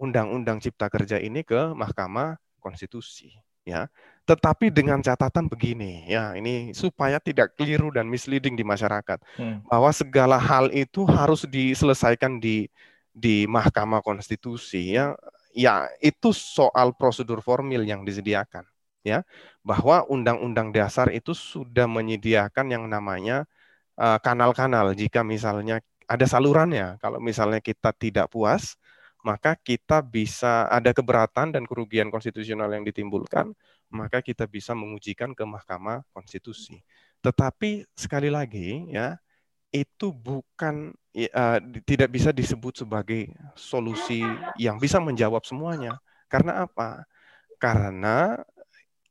[0.01, 3.91] Undang-Undang Cipta Kerja ini ke Mahkamah Konstitusi, ya.
[4.25, 9.67] Tetapi dengan catatan begini, ya, ini supaya tidak keliru dan misleading di masyarakat, hmm.
[9.67, 12.71] bahwa segala hal itu harus diselesaikan di
[13.11, 15.19] di Mahkamah Konstitusi, ya.
[15.51, 18.63] Ya, itu soal prosedur formil yang disediakan
[19.01, 19.25] ya
[19.65, 23.49] bahwa undang-undang dasar itu sudah menyediakan yang namanya
[23.97, 26.99] eh, kanal-kanal uh, jika misalnya ada salurannya.
[26.99, 28.75] Kalau misalnya kita tidak puas,
[29.23, 33.55] maka kita bisa ada keberatan dan kerugian konstitusional yang ditimbulkan,
[33.95, 36.83] maka kita bisa mengujikan ke Mahkamah Konstitusi.
[37.23, 39.15] Tetapi sekali lagi ya,
[39.71, 44.27] itu bukan uh, tidak bisa disebut sebagai solusi
[44.59, 46.03] yang bisa menjawab semuanya.
[46.27, 47.07] Karena apa?
[47.63, 48.35] Karena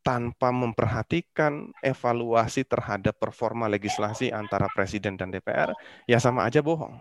[0.10, 5.78] tanpa memperhatikan evaluasi terhadap performa legislasi antara presiden dan DPR,
[6.10, 6.98] ya sama aja bohong.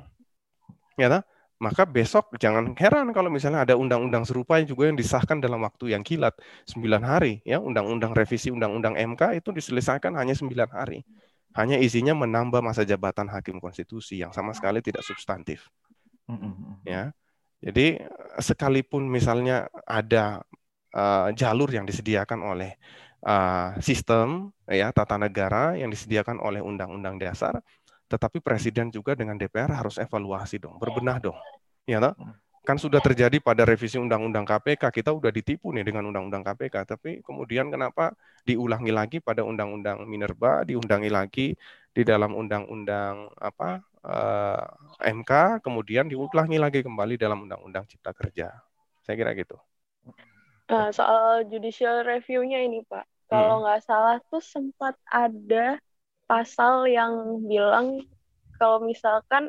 [1.01, 1.25] Ya, tak?
[1.59, 6.07] maka besok jangan heran kalau misalnya ada undang-undang serupa juga yang disahkan dalam waktu yang
[6.07, 6.39] kilat
[6.71, 7.59] 9 hari ya.
[7.59, 11.03] Undang-undang revisi undang-undang MK itu diselesaikan hanya 9 hari.
[11.59, 15.67] Hanya isinya menambah masa jabatan hakim konstitusi yang sama sekali tidak substantif.
[16.87, 17.11] Ya.
[17.59, 17.99] Jadi
[18.39, 20.47] sekalipun misalnya ada
[20.95, 22.77] uh, jalur yang disediakan oleh
[23.25, 27.59] uh, sistem ya tata negara yang disediakan oleh undang-undang dasar,
[28.07, 31.39] tetapi presiden juga dengan DPR harus evaluasi dong, berbenah dong.
[31.89, 32.15] Ya toh?
[32.69, 37.25] Kan sudah terjadi pada revisi undang-undang KPK, kita udah ditipu nih dengan undang-undang KPK, tapi
[37.25, 38.13] kemudian kenapa
[38.45, 41.57] diulangi lagi pada undang-undang Minerba, diundangi lagi
[41.97, 44.65] di dalam undang-undang apa eh,
[45.17, 48.53] MK, kemudian diulangi lagi kembali dalam undang-undang Cipta Kerja.
[49.01, 49.57] Saya kira gitu.
[50.69, 53.09] Nah, soal judicial review-nya ini, Pak.
[53.29, 53.63] Kalau hmm.
[53.65, 55.81] nggak salah tuh sempat ada
[56.29, 58.05] pasal yang bilang
[58.61, 59.49] kalau misalkan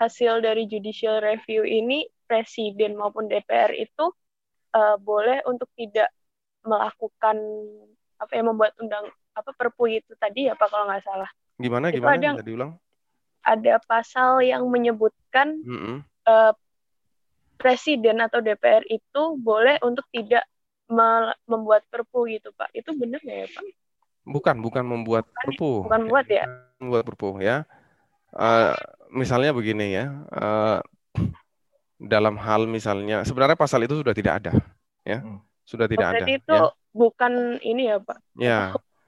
[0.00, 4.12] hasil dari judicial review ini presiden maupun DPR itu
[4.76, 6.12] uh, boleh untuk tidak
[6.64, 7.36] melakukan
[8.16, 11.30] apa ya membuat undang apa perpu itu tadi ya Pak kalau nggak salah.
[11.56, 12.36] Gimana itu gimana?
[12.36, 12.72] Ada, diulang.
[13.44, 15.96] Ada pasal yang menyebutkan mm -hmm.
[16.28, 16.52] uh,
[17.66, 20.46] presiden atau DPR itu boleh untuk tidak
[21.50, 22.70] membuat perpu gitu Pak.
[22.70, 23.64] Itu benar nggak ya Pak?
[24.26, 25.70] Bukan, bukan membuat bukan, perpu.
[25.90, 26.44] Bukan membuat ya?
[26.78, 27.66] Membuat perpu ya.
[28.30, 28.70] Uh,
[29.10, 30.06] misalnya begini ya.
[30.30, 30.78] Uh,
[31.98, 34.52] dalam hal misalnya sebenarnya pasal itu sudah tidak ada
[35.02, 35.26] ya.
[35.26, 35.42] Hmm.
[35.66, 36.24] Sudah tidak oh, ada.
[36.30, 36.70] itu ya.
[36.94, 38.18] bukan ini ya, Pak.
[38.38, 38.60] Ya.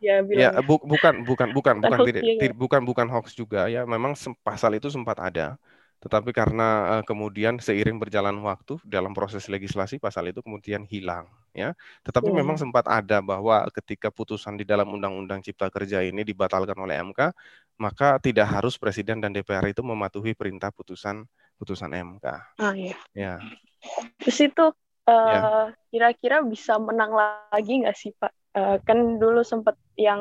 [0.03, 2.51] ya, ya bu, bukan bukan bukan bukan tidak, ya.
[2.51, 3.87] bukan bukan hoax juga ya.
[3.87, 5.55] Memang pasal itu sempat ada
[5.99, 11.75] tetapi karena uh, kemudian seiring berjalan waktu dalam proses legislasi pasal itu kemudian hilang ya.
[12.07, 12.39] Tetapi hmm.
[12.39, 17.35] memang sempat ada bahwa ketika putusan di dalam Undang-Undang Cipta Kerja ini dibatalkan oleh MK,
[17.83, 21.27] maka tidak harus presiden dan DPR itu mematuhi perintah putusan
[21.59, 22.27] putusan MK.
[22.63, 22.95] Ah iya.
[23.11, 23.43] Ya.
[24.23, 24.71] Terus itu
[25.11, 25.41] uh, ya.
[25.91, 28.33] kira-kira bisa menang lagi nggak sih Pak?
[28.55, 30.19] Uh, kan dulu sempat yang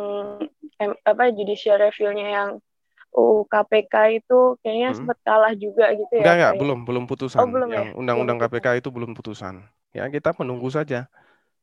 [0.81, 2.49] apa judicial review-nya yang
[3.15, 4.97] UU KPK itu kayaknya hmm.
[5.01, 6.23] sempat kalah juga gitu ya.
[6.23, 7.39] Enggak, enggak, belum, belum putusan.
[7.41, 7.93] Oh, belum yang ya?
[7.97, 9.63] undang-undang KPK itu belum putusan.
[9.95, 11.09] Ya, kita menunggu saja.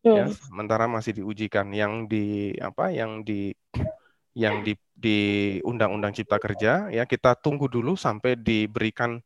[0.04, 0.16] Ya, hmm.
[0.20, 3.56] Ya, sementara masih diujikan yang di apa yang di
[4.34, 5.18] yang di di
[5.62, 9.22] undang-undang Cipta Kerja ya kita tunggu dulu sampai diberikan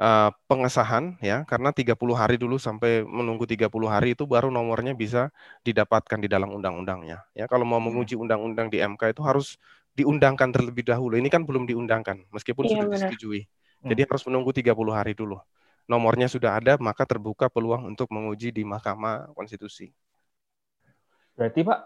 [0.00, 5.28] uh, pengesahan ya karena 30 hari dulu sampai menunggu 30 hari itu baru nomornya bisa
[5.66, 7.86] didapatkan di dalam undang-undangnya ya kalau mau hmm.
[7.92, 9.60] menguji undang-undang di MK itu harus
[9.98, 11.18] diundangkan terlebih dahulu.
[11.18, 12.96] Ini kan belum diundangkan, meskipun iya, sudah benar.
[13.10, 13.42] disetujui.
[13.44, 13.88] Hmm.
[13.94, 15.38] Jadi harus menunggu 30 hari dulu.
[15.88, 19.88] Nomornya sudah ada, maka terbuka peluang untuk menguji di Mahkamah Konstitusi.
[21.32, 21.80] Berarti Pak,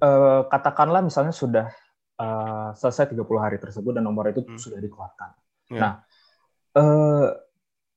[0.00, 1.66] eh, katakanlah misalnya sudah
[2.14, 4.60] eh, selesai 30 hari tersebut dan nomor itu hmm.
[4.60, 5.30] sudah dikeluarkan.
[5.72, 5.80] Ya.
[5.80, 5.92] Nah,
[6.78, 7.28] eh,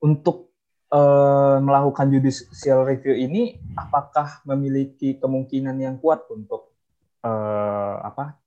[0.01, 0.55] untuk
[0.89, 6.73] eh, melakukan judicial review ini, apakah memiliki kemungkinan yang kuat untuk
[7.21, 8.46] eh, apa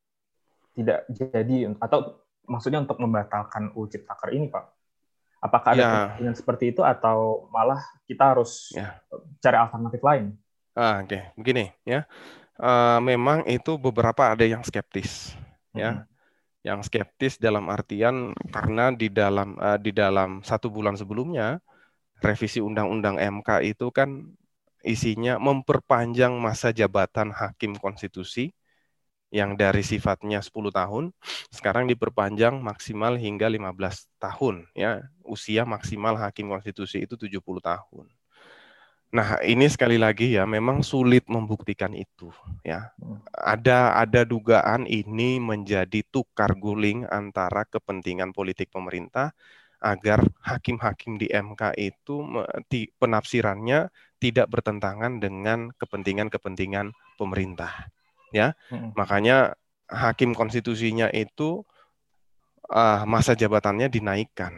[0.80, 4.64] tidak jadi atau maksudnya untuk membatalkan UU Ciptaker ini, Pak?
[5.40, 5.88] Apakah ada ya.
[5.88, 9.00] kemungkinan seperti itu atau malah kita harus ya.
[9.40, 10.24] cari alternatif lain?
[10.76, 11.22] Ah, Oke, okay.
[11.38, 12.04] begini ya.
[12.60, 15.32] Uh, memang itu beberapa ada yang skeptis,
[15.72, 15.76] ya.
[15.76, 15.80] hmm.
[15.80, 15.92] ya.
[16.60, 21.56] Yang skeptis dalam artian karena di dalam uh, di dalam satu bulan sebelumnya
[22.20, 24.28] revisi Undang-Undang MK itu kan
[24.84, 28.52] isinya memperpanjang masa jabatan hakim konstitusi
[29.30, 31.04] yang dari sifatnya 10 tahun
[31.54, 35.06] sekarang diperpanjang maksimal hingga 15 tahun ya.
[35.22, 38.06] Usia maksimal hakim konstitusi itu 70 tahun.
[39.10, 42.30] Nah, ini sekali lagi ya memang sulit membuktikan itu
[42.62, 42.94] ya.
[43.34, 49.34] Ada ada dugaan ini menjadi tukar guling antara kepentingan politik pemerintah
[49.80, 52.22] agar hakim-hakim di MK itu
[53.00, 53.88] penafsirannya
[54.20, 57.88] tidak bertentangan dengan kepentingan-kepentingan pemerintah
[58.30, 58.54] ya.
[58.70, 58.94] Hmm.
[58.94, 59.54] Makanya
[59.90, 61.66] hakim konstitusinya itu
[62.70, 64.54] uh, masa jabatannya dinaikkan,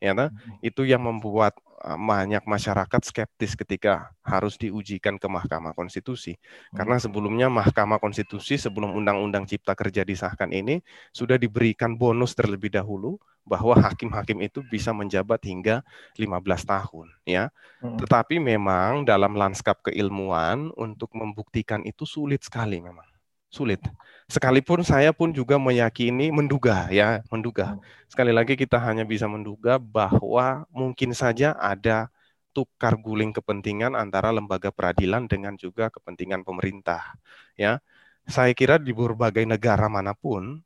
[0.00, 0.16] ya.
[0.16, 0.32] Hmm.
[0.64, 6.40] Itu yang membuat uh, banyak masyarakat skeptis ketika harus diujikan ke Mahkamah Konstitusi.
[6.72, 10.80] Karena sebelumnya Mahkamah Konstitusi sebelum Undang-Undang Cipta Kerja disahkan ini
[11.12, 15.82] sudah diberikan bonus terlebih dahulu bahwa hakim-hakim itu bisa menjabat hingga
[16.14, 16.30] 15
[16.64, 17.50] tahun ya.
[17.82, 17.98] Hmm.
[17.98, 23.09] Tetapi memang dalam lanskap keilmuan untuk membuktikan itu sulit sekali memang
[23.50, 23.82] sulit.
[24.30, 27.74] Sekalipun saya pun juga meyakini menduga ya, menduga.
[27.74, 27.82] Hmm.
[28.06, 32.06] Sekali lagi kita hanya bisa menduga bahwa mungkin saja ada
[32.54, 37.18] tukar guling kepentingan antara lembaga peradilan dengan juga kepentingan pemerintah.
[37.58, 37.82] Ya.
[38.30, 40.62] Saya kira di berbagai negara mana pun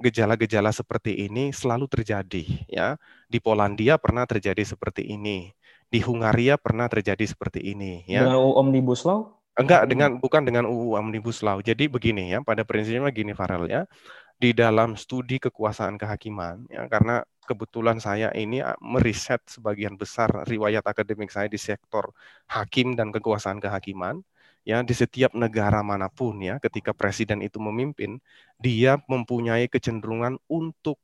[0.00, 2.96] gejala-gejala seperti ini selalu terjadi ya.
[3.28, 5.52] Di Polandia pernah terjadi seperti ini.
[5.92, 8.24] Di Hungaria pernah terjadi seperti ini ya.
[8.24, 9.43] Dengan Omnibus Law?
[9.54, 11.62] Enggak dengan bukan dengan UU Omnibus Law.
[11.62, 13.86] Jadi begini ya, pada prinsipnya gini Farel ya.
[14.34, 21.30] Di dalam studi kekuasaan kehakiman ya karena kebetulan saya ini meriset sebagian besar riwayat akademik
[21.30, 22.10] saya di sektor
[22.50, 24.24] hakim dan kekuasaan kehakiman
[24.64, 28.18] ya di setiap negara mana pun ya ketika presiden itu memimpin
[28.56, 30.96] dia mempunyai kecenderungan untuk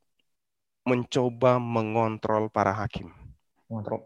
[0.88, 3.12] mencoba mengontrol para hakim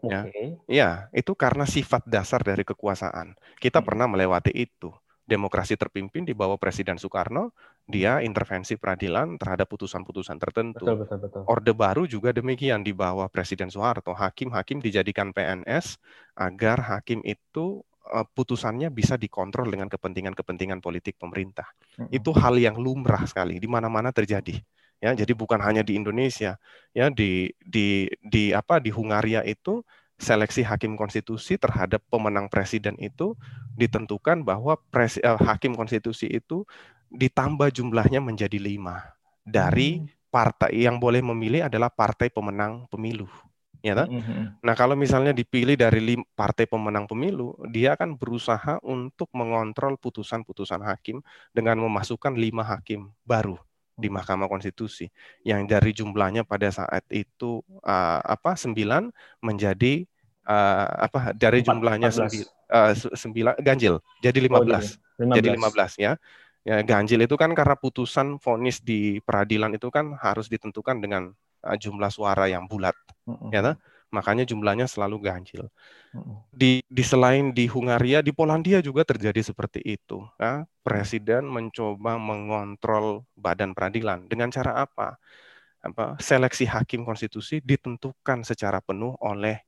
[0.05, 0.21] Ya.
[0.69, 3.33] ya, itu karena sifat dasar dari kekuasaan.
[3.57, 3.87] Kita hmm.
[3.87, 4.93] pernah melewati itu.
[5.25, 7.49] Demokrasi terpimpin di bawah Presiden Soekarno,
[7.89, 10.85] dia intervensi peradilan terhadap putusan-putusan tertentu.
[10.85, 11.41] Betul, betul, betul.
[11.49, 14.13] Orde baru juga demikian di bawah Presiden Soeharto.
[14.13, 15.97] Hakim-hakim dijadikan PNS
[16.37, 21.73] agar hakim itu eh, putusannya bisa dikontrol dengan kepentingan-kepentingan politik pemerintah.
[21.97, 22.05] Hmm.
[22.13, 24.61] Itu hal yang lumrah sekali di mana-mana terjadi
[25.05, 26.57] Ya, jadi bukan hanya di Indonesia,
[26.97, 29.85] ya di di di apa di Hungaria itu
[30.17, 33.37] seleksi hakim konstitusi terhadap pemenang presiden itu
[33.77, 36.65] ditentukan bahwa pres, eh, hakim konstitusi itu
[37.13, 39.13] ditambah jumlahnya menjadi lima.
[39.45, 40.33] Dari hmm.
[40.33, 43.29] partai yang boleh memilih adalah partai pemenang pemilu.
[43.85, 44.09] Ya kan?
[44.65, 51.21] Nah kalau misalnya dipilih dari partai pemenang pemilu, dia akan berusaha untuk mengontrol putusan-putusan hakim
[51.53, 53.61] dengan memasukkan lima hakim baru
[53.95, 55.07] di Mahkamah Konstitusi
[55.47, 59.07] yang dari jumlahnya pada saat itu uh, apa sembilan
[59.39, 60.03] menjadi
[60.45, 64.99] uh, apa dari jumlahnya sembi, uh, sembilan ganjil jadi lima belas.
[65.15, 66.19] jadi lima belas ya.
[66.65, 71.29] Ya ganjil itu kan karena putusan vonis di peradilan itu kan harus ditentukan dengan
[71.61, 72.97] uh, jumlah suara yang bulat,
[73.29, 73.53] mm-hmm.
[73.53, 73.77] ya
[74.13, 75.67] makanya jumlahnya selalu ganjil.
[76.53, 80.23] Di, di selain di Hungaria, di Polandia juga terjadi seperti itu.
[80.39, 80.63] Ya.
[80.85, 85.19] Presiden mencoba mengontrol badan peradilan dengan cara apa?
[85.85, 89.61] Apa seleksi hakim konstitusi ditentukan secara penuh oleh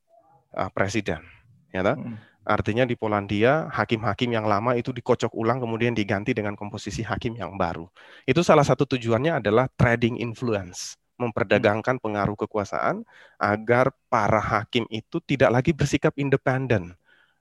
[0.58, 1.22] uh, presiden,
[1.70, 2.42] ya mm-hmm.
[2.48, 7.60] Artinya di Polandia, hakim-hakim yang lama itu dikocok ulang kemudian diganti dengan komposisi hakim yang
[7.60, 7.86] baru.
[8.24, 13.04] Itu salah satu tujuannya adalah trading influence memperdagangkan pengaruh kekuasaan
[13.42, 16.94] agar para hakim itu tidak lagi bersikap independen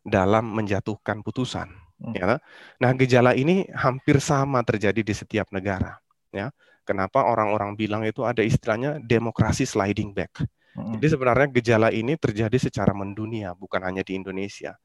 [0.03, 1.69] dalam menjatuhkan putusan.
[2.01, 2.13] Hmm.
[2.13, 2.43] Ya.
[2.81, 6.01] Nah, gejala ini hampir sama terjadi di setiap negara.
[6.33, 6.53] Ya.
[6.87, 10.45] Kenapa orang-orang bilang itu ada istilahnya demokrasi sliding back.
[10.77, 10.97] Hmm.
[10.97, 14.77] Jadi sebenarnya gejala ini terjadi secara mendunia, bukan hanya di Indonesia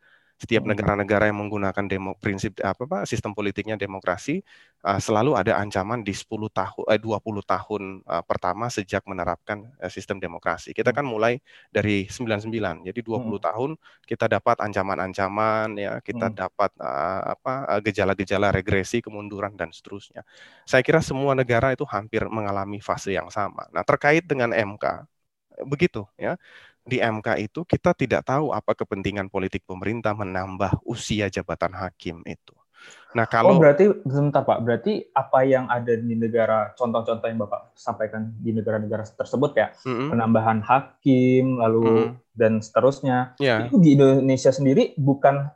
[0.42, 0.74] setiap hmm.
[0.74, 4.42] negara-negara yang menggunakan demo prinsip apa Pak sistem politiknya demokrasi
[4.82, 9.92] uh, selalu ada ancaman di 10 tahun eh, 20 tahun uh, pertama sejak menerapkan uh,
[9.94, 10.74] sistem demokrasi.
[10.74, 10.98] Kita hmm.
[10.98, 11.38] kan mulai
[11.70, 12.90] dari 99.
[12.90, 13.38] Jadi 20 hmm.
[13.38, 13.70] tahun
[14.10, 16.36] kita dapat ancaman-ancaman ya, kita hmm.
[16.42, 20.26] dapat uh, apa gejala-gejala regresi, kemunduran dan seterusnya.
[20.66, 23.70] Saya kira semua negara itu hampir mengalami fase yang sama.
[23.70, 25.06] Nah, terkait dengan MK
[25.68, 26.40] begitu ya
[26.82, 32.54] di MK itu kita tidak tahu apa kepentingan politik pemerintah menambah usia jabatan hakim itu.
[33.12, 37.76] Nah, kalau Oh, berarti sebentar Pak, berarti apa yang ada di negara contoh-contoh yang Bapak
[37.76, 40.08] sampaikan di negara-negara tersebut ya, mm -hmm.
[40.16, 42.12] penambahan hakim lalu mm -hmm.
[42.34, 43.18] dan seterusnya.
[43.38, 43.68] Yeah.
[43.68, 45.52] Itu di Indonesia sendiri bukan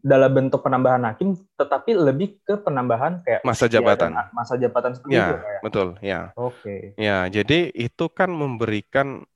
[0.00, 4.16] dalam bentuk penambahan hakim tetapi lebih ke penambahan kayak masa jabatan.
[4.32, 5.58] Masa jabatan seperti ya, itu ya.
[5.60, 6.20] Betul, ya.
[6.36, 6.56] Oke.
[6.60, 6.80] Okay.
[6.96, 9.28] Ya, jadi itu kan memberikan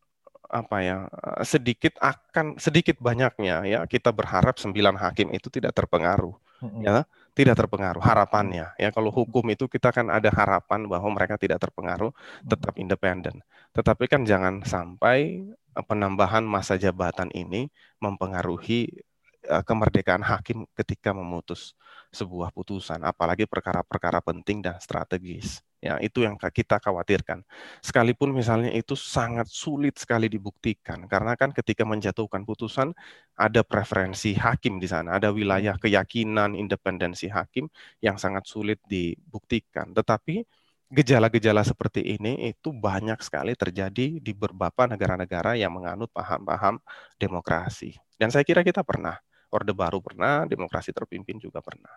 [0.49, 6.35] apa ya eh, sedikit akan sedikit banyaknya ya kita berharap sembilan hakim itu tidak terpengaruh
[6.83, 7.07] ya
[7.39, 8.91] tidak terpengaruh harapannya ya.
[8.91, 12.11] Kalau hukum itu kita kan ada harapan bahwa mereka tidak terpengaruh
[12.43, 13.47] tetap independen.
[13.71, 17.71] Tetapi kan jangan sampai eh, penambahan masa jabatan ini
[18.03, 19.07] mempengaruhi
[19.47, 21.79] uh, kemerdekaan hakim ketika memutus
[22.13, 27.47] sebuah putusan apalagi perkara-perkara penting dan strategis Ya, itu yang kita khawatirkan.
[27.79, 32.91] Sekalipun misalnya itu sangat sulit sekali dibuktikan karena kan ketika menjatuhkan putusan
[33.39, 35.83] ada preferensi hakim di sana, ada wilayah hmm.
[35.87, 37.71] keyakinan independensi hakim
[38.03, 39.95] yang sangat sulit dibuktikan.
[39.95, 40.43] Tetapi
[40.91, 46.83] gejala-gejala seperti ini itu banyak sekali terjadi di beberapa negara-negara yang menganut paham-paham
[47.23, 47.95] demokrasi.
[48.19, 49.15] Dan saya kira kita pernah,
[49.49, 51.93] Orde Baru pernah, demokrasi terpimpin juga pernah.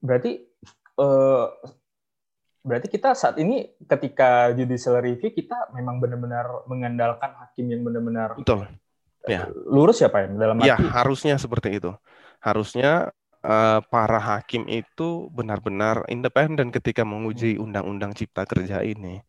[0.00, 0.40] Berarti
[1.00, 1.48] uh
[2.66, 8.66] berarti kita saat ini ketika judicial review kita memang benar-benar mengandalkan hakim yang benar-benar betul
[8.66, 11.94] eh, ya lurus ya pak ya dalam ya harusnya seperti itu
[12.42, 13.14] harusnya
[13.46, 17.70] uh, para hakim itu benar-benar independen ketika menguji hmm.
[17.70, 19.22] undang-undang cipta kerja ini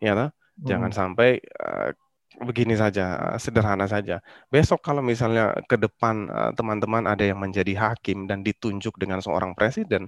[0.00, 0.32] ya hmm.
[0.64, 1.92] jangan sampai uh,
[2.38, 8.30] begini saja sederhana saja besok kalau misalnya ke depan teman-teman uh, ada yang menjadi hakim
[8.30, 10.06] dan ditunjuk dengan seorang presiden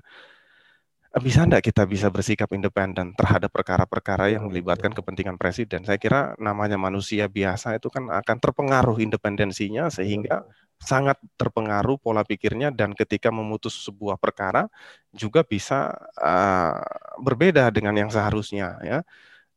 [1.19, 5.83] bisa enggak kita bisa bersikap independen terhadap perkara-perkara yang melibatkan kepentingan presiden?
[5.83, 10.47] Saya kira namanya manusia biasa itu kan akan terpengaruh independensinya sehingga
[10.79, 14.71] sangat terpengaruh pola pikirnya dan ketika memutus sebuah perkara
[15.11, 16.79] juga bisa uh,
[17.19, 19.03] berbeda dengan yang seharusnya ya.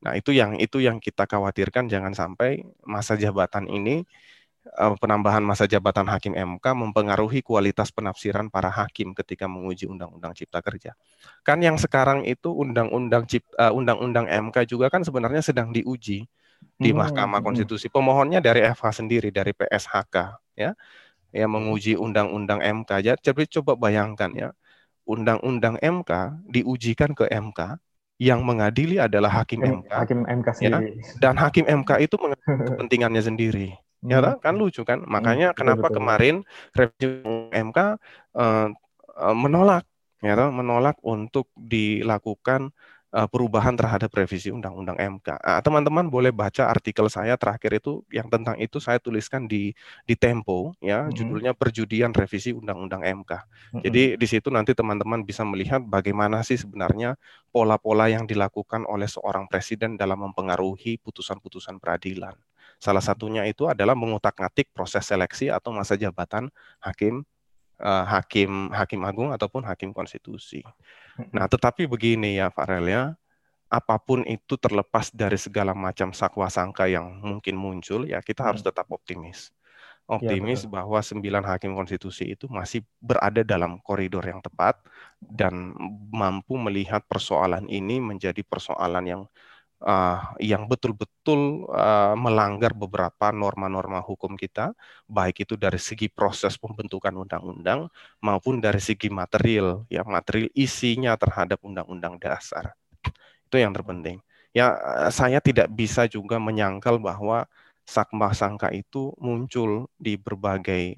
[0.03, 4.03] Nah, itu yang itu yang kita khawatirkan jangan sampai masa jabatan ini
[4.63, 10.63] Eh, penambahan masa jabatan hakim MK mempengaruhi kualitas penafsiran para hakim ketika menguji Undang-Undang Cipta
[10.63, 10.95] Kerja.
[11.43, 16.23] Kan yang sekarang itu Undang-Undang Cipta uh, Undang-Undang MK juga kan sebenarnya sedang diuji
[16.79, 16.95] di hmm.
[16.95, 17.47] Mahkamah hmm.
[17.51, 17.91] Konstitusi.
[17.91, 20.15] Pemohonnya dari FH sendiri, dari PSHK,
[20.55, 20.71] ya,
[21.35, 23.19] yang menguji Undang-Undang MK.
[23.19, 24.49] Jadi coba bayangkan ya,
[25.03, 27.83] Undang-Undang MK diujikan ke MK,
[28.23, 29.91] yang mengadili adalah hakim MK.
[29.91, 30.53] Hakim MK ya.
[30.55, 30.87] sendiri.
[30.95, 32.15] Ya, dan hakim MK itu
[32.71, 33.75] kepentingannya sendiri.
[34.03, 34.39] Ya hmm.
[34.39, 35.03] kan lucu kan?
[35.03, 36.35] Makanya hmm, kenapa betul, kemarin
[36.71, 37.19] revisi
[37.51, 38.67] MK uh,
[39.19, 39.83] uh, menolak
[40.23, 42.71] ya menolak untuk dilakukan
[43.13, 45.27] perubahan terhadap revisi Undang-Undang MK.
[45.37, 49.77] Uh, teman-teman boleh baca artikel saya terakhir itu yang tentang itu saya tuliskan di
[50.09, 51.13] di Tempo ya, mm-hmm.
[51.13, 53.31] judulnya Perjudian Revisi Undang-Undang MK.
[53.31, 53.81] Mm-hmm.
[53.85, 57.13] Jadi di situ nanti teman-teman bisa melihat bagaimana sih sebenarnya
[57.53, 62.33] pola-pola yang dilakukan oleh seorang presiden dalam mempengaruhi putusan-putusan peradilan.
[62.81, 66.51] Salah satunya itu adalah mengutak-ngatik proses seleksi atau masa jabatan
[66.83, 67.23] hakim
[67.83, 70.63] uh, hakim hakim agung ataupun hakim konstitusi.
[71.35, 73.03] Nah, tetapi begini ya Farel ya,
[73.69, 78.63] apa pun itu terlepas dari segala macam sakwa sangka yang mungkin muncul, ya kita harus
[78.63, 79.53] tetap optimis.
[80.03, 84.79] Iya, optimis ya, bahwa sembilan hakim konstitusi itu masih berada dalam koridor yang tepat
[85.19, 85.71] dan
[86.11, 89.21] mampu melihat persoalan ini menjadi persoalan yang
[89.83, 94.71] uh, yang betul-betul uh, melanggar beberapa norma-norma hukum kita,
[95.05, 97.91] baik itu dari segi proses pembentukan undang-undang
[98.23, 102.73] maupun dari segi material, ya material isinya terhadap undang-undang dasar.
[103.51, 104.23] Itu yang terpenting.
[104.55, 104.77] Ya,
[105.09, 107.49] saya tidak bisa juga menyangkal bahwa
[107.83, 110.95] sakma sangka itu muncul di berbagai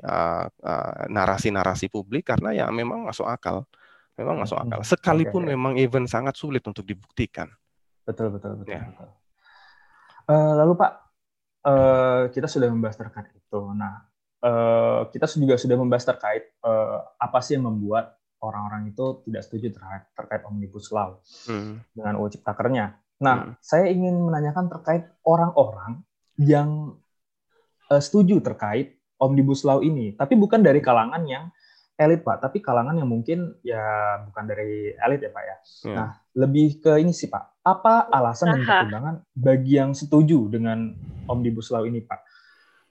[1.09, 3.65] narasi-narasi uh, uh, publik karena ya memang masuk akal.
[4.15, 4.79] Memang masuk akal.
[4.79, 7.51] Hmm, Sekalipun memang even sangat sulit untuk dibuktikan.
[8.06, 8.78] Betul, betul, betul.
[8.78, 8.86] Ya.
[8.86, 9.10] betul.
[10.26, 10.91] Uh, lalu Pak,
[11.66, 13.62] uh, kita sudah membahas terkait itu.
[13.74, 14.06] Nah,
[14.45, 19.74] uh, kita juga sudah membahas terkait uh, apa sih yang membuat orang-orang itu tidak setuju
[19.74, 21.18] terkait terkait omnibus law
[21.49, 21.82] hmm.
[21.97, 22.86] dengan UU Ciptakernya.
[23.22, 23.51] Nah, hmm.
[23.64, 26.06] saya ingin menanyakan terkait orang-orang
[26.38, 26.93] yang
[27.89, 31.49] uh, setuju terkait omnibus law ini, tapi bukan dari kalangan yang
[31.95, 35.57] elit Pak, tapi kalangan yang mungkin ya bukan dari elit ya Pak ya.
[35.87, 35.95] Hmm.
[35.95, 37.63] Nah, lebih ke ini sih Pak.
[37.63, 40.91] Apa alasan dan pertimbangan bagi yang setuju dengan
[41.31, 42.19] omnibus law ini Pak?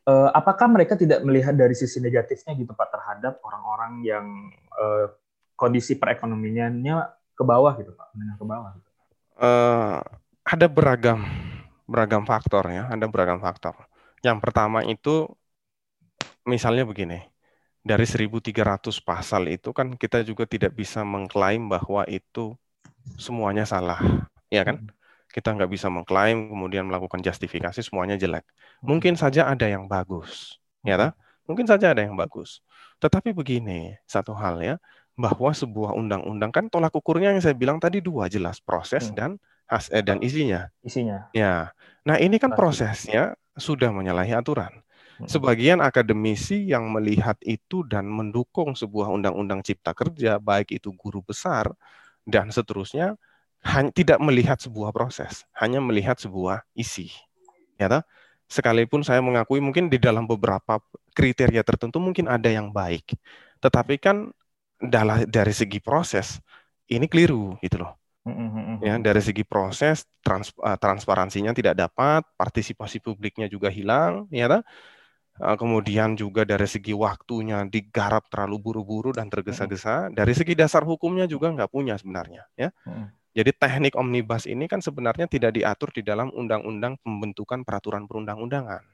[0.05, 4.27] Uh, apakah mereka tidak melihat dari sisi negatifnya gitu Pak terhadap orang-orang yang
[4.77, 5.13] uh,
[5.57, 6.97] kondisi perekonomiannya
[7.37, 8.71] ke bawah gitu Pak, menengah ke bawah?
[8.73, 8.91] Gitu.
[9.37, 10.01] Uh,
[10.45, 11.25] ada beragam
[11.85, 13.77] beragam faktor ya, ada beragam faktor.
[14.25, 15.29] Yang pertama itu
[16.49, 17.34] misalnya begini
[17.85, 22.57] dari 1.300 pasal itu kan kita juga tidak bisa mengklaim bahwa itu
[23.21, 24.01] semuanya salah,
[24.49, 24.89] ya kan?
[25.29, 28.49] Kita nggak bisa mengklaim kemudian melakukan justifikasi semuanya jelek.
[28.81, 31.13] Mungkin saja ada yang bagus, ya tak?
[31.45, 32.65] Mungkin saja ada yang bagus.
[33.05, 34.81] Tetapi begini, satu hal ya,
[35.13, 39.15] bahwa sebuah undang-undang kan tolak ukurnya yang saya bilang tadi dua jelas proses hmm.
[39.15, 39.31] dan
[39.69, 40.73] has eh, dan isinya.
[40.81, 41.29] Isinya.
[41.37, 41.77] Ya.
[42.09, 44.84] Nah, ini kan prosesnya sudah menyalahi aturan.
[45.25, 51.71] Sebagian akademisi yang melihat itu dan mendukung sebuah undang-undang cipta kerja, baik itu guru besar
[52.27, 53.15] dan seterusnya,
[53.63, 57.15] hanya tidak melihat sebuah proses, hanya melihat sebuah isi.
[57.79, 58.03] Ya, toh?
[58.49, 60.79] sekalipun saya mengakui mungkin di dalam beberapa
[61.17, 63.17] kriteria tertentu mungkin ada yang baik,
[63.59, 64.31] tetapi kan
[65.27, 66.39] dari segi proses
[66.91, 67.97] ini keliru gitu loh.
[68.85, 74.63] Ya, dari segi proses trans, uh, transparansinya tidak dapat, partisipasi publiknya juga hilang, ya toh?
[75.35, 80.15] Eh, kemudian juga dari segi waktunya digarap terlalu buru-buru dan tergesa-gesa.
[80.15, 82.71] Dari segi dasar hukumnya juga nggak punya sebenarnya, ya.
[83.35, 88.87] Jadi teknik omnibus ini kan sebenarnya tidak diatur di dalam undang-undang pembentukan peraturan perundang-undangan.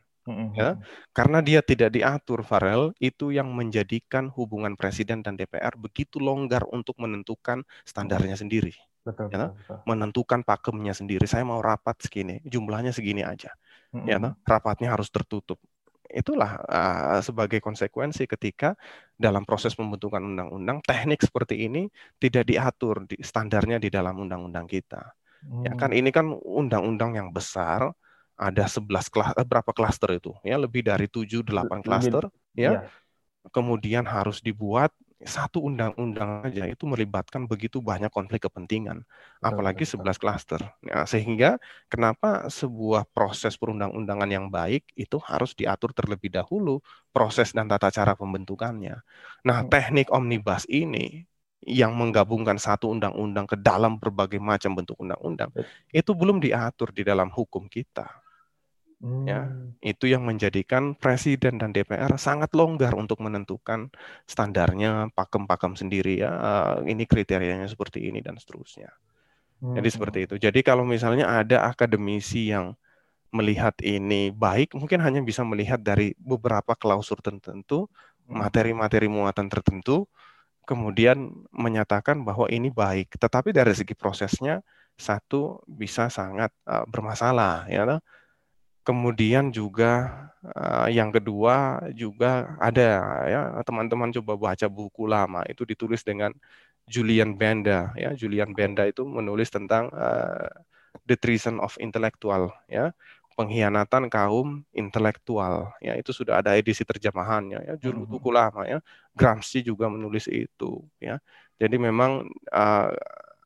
[0.54, 0.78] Ya,
[1.10, 6.94] karena dia tidak diatur, Farel, itu yang menjadikan hubungan presiden dan DPR begitu longgar untuk
[7.02, 8.70] menentukan standarnya sendiri.
[9.00, 9.76] Betul, ya, betul, betul.
[9.88, 11.24] menentukan pakemnya sendiri.
[11.26, 13.50] Saya mau rapat segini, jumlahnya segini aja.
[13.90, 14.06] Mm-hmm.
[14.06, 14.16] Ya,
[14.46, 15.58] rapatnya harus tertutup
[16.10, 18.74] itulah uh, sebagai konsekuensi ketika
[19.14, 21.86] dalam proses pembentukan undang-undang teknik seperti ini
[22.18, 25.14] tidak diatur di standarnya di dalam undang-undang kita.
[25.46, 25.64] Hmm.
[25.64, 27.94] Ya kan ini kan undang-undang yang besar,
[28.40, 30.32] ada 11 kelas eh, berapa klaster itu?
[30.40, 32.80] Ya, lebih dari 7 8 klaster ya.
[32.80, 32.80] ya.
[33.52, 39.04] Kemudian harus dibuat satu undang-undang aja itu melibatkan begitu banyak konflik kepentingan,
[39.44, 40.60] apalagi 11 klaster.
[40.80, 41.60] Nah, sehingga
[41.92, 46.80] kenapa sebuah proses perundang-undangan yang baik itu harus diatur terlebih dahulu
[47.12, 48.96] proses dan tata cara pembentukannya.
[49.44, 51.28] Nah, teknik omnibus ini
[51.60, 55.52] yang menggabungkan satu undang-undang ke dalam berbagai macam bentuk undang-undang
[55.92, 58.08] itu belum diatur di dalam hukum kita.
[59.00, 59.24] Ya, hmm.
[59.24, 59.40] Ya,
[59.80, 63.88] itu yang menjadikan presiden dan DPR sangat longgar untuk menentukan
[64.28, 66.32] standarnya, pakem-pakem sendiri ya.
[66.84, 68.92] Ini kriterianya seperti ini dan seterusnya.
[69.64, 69.72] Hmm.
[69.80, 70.34] Jadi seperti itu.
[70.36, 72.76] Jadi kalau misalnya ada akademisi yang
[73.32, 77.88] melihat ini baik, mungkin hanya bisa melihat dari beberapa klausur tertentu,
[78.28, 78.36] hmm.
[78.36, 80.04] materi-materi muatan tertentu,
[80.68, 83.16] kemudian menyatakan bahwa ini baik.
[83.16, 84.60] Tetapi dari segi prosesnya
[85.00, 87.96] satu bisa sangat uh, bermasalah, ya.
[88.90, 90.10] Kemudian juga
[90.42, 96.34] uh, yang kedua juga ada ya teman-teman coba baca buku lama itu ditulis dengan
[96.90, 98.10] Julian Benda ya.
[98.18, 100.50] Julian Benda itu menulis tentang uh,
[101.06, 102.90] the treason of intellectual ya.
[103.38, 105.94] Pengkhianatan kaum intelektual ya.
[105.94, 108.10] Itu sudah ada edisi terjemahannya ya juru hmm.
[108.10, 108.82] buku lama ya.
[109.14, 111.22] Gramsci juga menulis itu ya.
[111.62, 112.90] Jadi memang uh,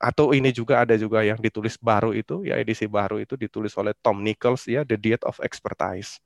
[0.04, 3.96] atau ini juga ada juga yang ditulis baru itu ya edisi baru itu ditulis oleh
[4.04, 6.20] Tom Nichols ya The Diet of Expertise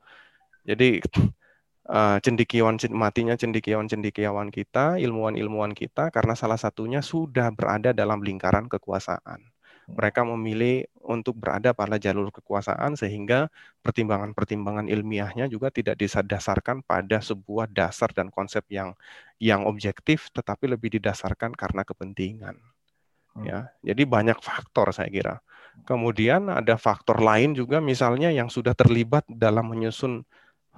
[0.66, 0.98] jadi
[1.88, 9.40] uh, cendikiawan matinya cendikiawan-cendikiawan kita, ilmuwan-ilmuwan kita karena salah satunya sudah berada dalam lingkaran kekuasaan.
[9.88, 13.48] Mereka memilih untuk berada pada jalur kekuasaan sehingga
[13.80, 18.92] pertimbangan-pertimbangan ilmiahnya juga tidak didasarkan pada sebuah dasar dan konsep yang
[19.40, 22.60] yang objektif tetapi lebih didasarkan karena kepentingan.
[23.44, 25.34] Ya, jadi banyak faktor saya kira.
[25.86, 30.26] Kemudian ada faktor lain juga misalnya yang sudah terlibat dalam menyusun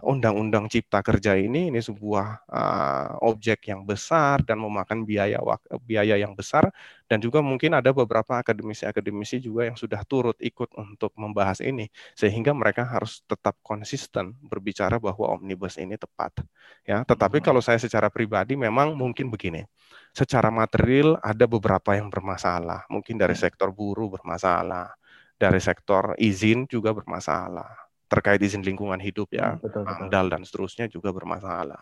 [0.01, 5.41] Undang-Undang Cipta Kerja ini ini sebuah uh, objek yang besar dan memakan biaya
[5.85, 6.69] biaya yang besar
[7.11, 12.55] dan juga mungkin ada beberapa akademisi-akademisi juga yang sudah turut ikut untuk membahas ini sehingga
[12.55, 16.47] mereka harus tetap konsisten berbicara bahwa omnibus ini tepat
[16.87, 17.47] ya tetapi hmm.
[17.51, 19.67] kalau saya secara pribadi memang mungkin begini
[20.15, 23.43] secara material ada beberapa yang bermasalah mungkin dari hmm.
[23.43, 24.95] sektor buruh bermasalah
[25.41, 30.11] dari sektor izin juga bermasalah terkait izin lingkungan hidup ya, hmm, betul, betul.
[30.11, 31.79] AMDAL dan seterusnya juga bermasalah.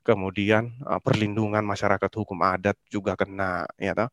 [0.00, 4.08] Kemudian uh, perlindungan masyarakat hukum adat juga kena ya toh.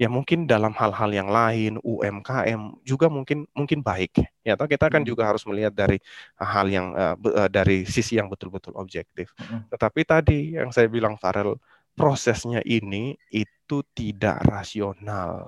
[0.00, 5.04] Ya mungkin dalam hal-hal yang lain UMKM juga mungkin mungkin baik ya toh kita kan
[5.04, 5.10] hmm.
[5.14, 6.00] juga harus melihat dari
[6.40, 7.14] hal yang uh,
[7.52, 9.36] dari sisi yang betul-betul objektif.
[9.36, 9.68] Hmm.
[9.68, 11.60] Tetapi tadi yang saya bilang Farel
[11.92, 15.44] prosesnya ini itu tidak rasional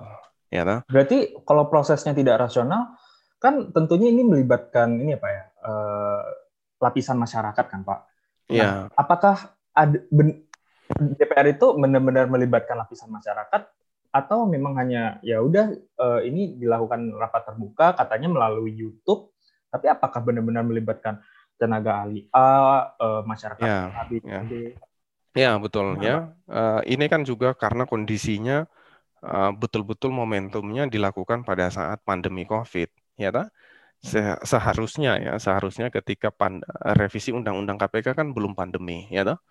[0.53, 0.79] ya toh.
[0.93, 2.95] Berarti kalau prosesnya tidak rasional
[3.41, 6.21] kan tentunya ini melibatkan ini apa ya uh,
[6.79, 7.99] lapisan masyarakat kan Pak.
[8.45, 8.63] Iya.
[8.63, 10.45] Nah, apakah ada, ben,
[11.17, 13.61] DPR itu benar-benar melibatkan lapisan masyarakat
[14.15, 19.35] atau memang hanya ya udah uh, ini dilakukan rapat terbuka katanya melalui YouTube
[19.67, 21.19] tapi apakah benar-benar melibatkan
[21.59, 22.47] tenaga ahli A
[22.95, 24.39] uh, masyarakat ya, A B ya.
[25.35, 28.63] ya betul nah, ya uh, ini kan juga karena kondisinya
[29.57, 32.87] betul-betul uh, momentumnya dilakukan pada saat pandemi COVID
[33.19, 33.51] ya tak?
[34.45, 36.61] Seharusnya ya seharusnya ketika pan,
[36.93, 39.41] revisi undang-undang KPK kan belum pandemi ya toh?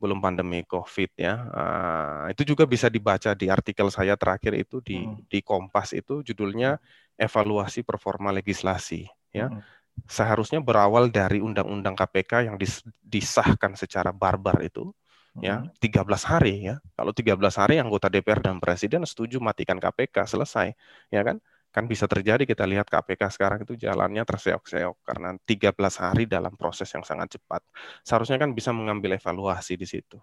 [0.00, 1.34] Belum pandemi COVID ya.
[1.50, 5.28] Uh, itu juga bisa dibaca di artikel saya terakhir itu di hmm.
[5.28, 6.80] di Kompas itu judulnya
[7.20, 9.04] evaluasi performa legislasi
[9.34, 9.52] ya.
[9.52, 9.60] Hmm.
[10.06, 14.94] seharusnya berawal dari undang-undang KPK yang dis, disahkan secara barbar itu
[15.42, 15.66] ya.
[15.82, 16.78] 13 hari ya.
[16.94, 20.70] Kalau 13 hari anggota DPR dan presiden setuju matikan KPK selesai
[21.10, 21.42] ya kan
[21.78, 26.90] kan bisa terjadi kita lihat KPK sekarang itu jalannya terseok-seok karena 13 hari dalam proses
[26.90, 27.62] yang sangat cepat.
[28.02, 30.18] Seharusnya kan bisa mengambil evaluasi di situ.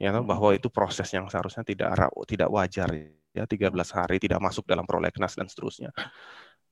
[0.00, 1.92] Ya bahwa itu proses yang seharusnya tidak
[2.24, 2.88] tidak wajar
[3.36, 5.92] ya 13 hari tidak masuk dalam prolegnas dan seterusnya.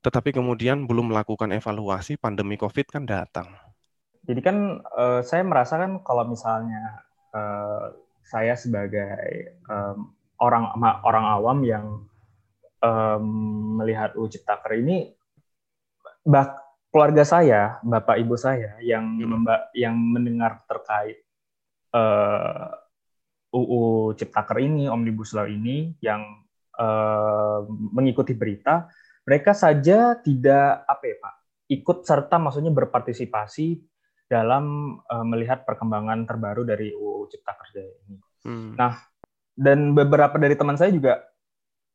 [0.01, 3.53] Tetapi kemudian belum melakukan evaluasi pandemi Covid kan datang.
[4.25, 7.05] Jadi kan uh, saya merasa kan kalau misalnya
[7.37, 7.93] uh,
[8.25, 10.73] saya sebagai um, orang
[11.05, 11.85] orang awam yang
[12.83, 13.25] um,
[13.81, 15.13] melihat UU Ciptaker ini
[16.27, 19.77] bak keluarga saya, bapak ibu saya yang hmm.
[19.77, 21.23] yang mendengar terkait
[21.93, 26.25] uh, eh, UU Ciptaker ini, Omnibus Law ini yang
[26.81, 28.89] uh, mengikuti berita,
[29.29, 31.35] mereka saja tidak apa ya Pak,
[31.69, 33.77] ikut serta maksudnya berpartisipasi
[34.27, 38.19] dalam uh, melihat perkembangan terbaru dari UU Cipta Kerja ini.
[38.43, 38.73] Hmm.
[38.75, 38.99] Nah,
[39.53, 41.23] dan beberapa dari teman saya juga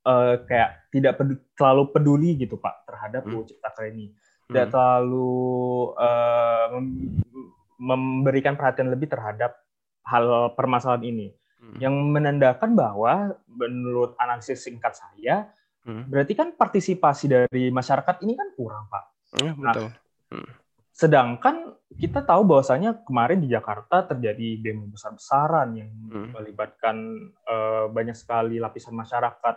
[0.05, 3.45] uh, kayak tidak peduli, terlalu peduli gitu Pak terhadap hmm.
[3.47, 4.07] Cipta Kerja ini.
[4.51, 4.73] Tidak hmm.
[4.73, 5.31] terlalu
[5.95, 6.67] uh,
[7.81, 9.57] memberikan perhatian lebih terhadap
[10.05, 11.27] hal permasalahan ini.
[11.61, 11.77] Hmm.
[11.77, 15.49] Yang menandakan bahwa menurut analisis singkat saya,
[15.85, 16.09] hmm.
[16.09, 19.03] berarti kan partisipasi dari masyarakat ini kan kurang Pak.
[19.39, 19.87] Ya, betul.
[19.87, 20.49] Nah, hmm.
[20.91, 21.55] Sedangkan
[21.95, 26.35] kita tahu bahwasanya kemarin di Jakarta terjadi demo besar-besaran yang hmm.
[26.35, 26.95] melibatkan
[27.47, 29.55] uh, banyak sekali lapisan masyarakat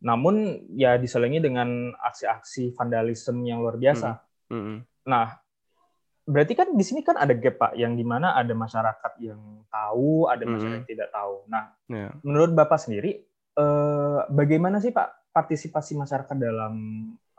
[0.00, 4.16] namun ya diselingi dengan aksi-aksi vandalisme yang luar biasa.
[4.48, 4.76] Mm -hmm.
[5.12, 5.36] Nah,
[6.24, 10.24] berarti kan di sini kan ada gap pak, yang di mana ada masyarakat yang tahu,
[10.26, 10.76] ada masyarakat mm -hmm.
[10.80, 11.34] yang tidak tahu.
[11.52, 12.10] Nah, yeah.
[12.24, 13.20] menurut bapak sendiri,
[13.56, 16.74] eh, bagaimana sih pak partisipasi masyarakat dalam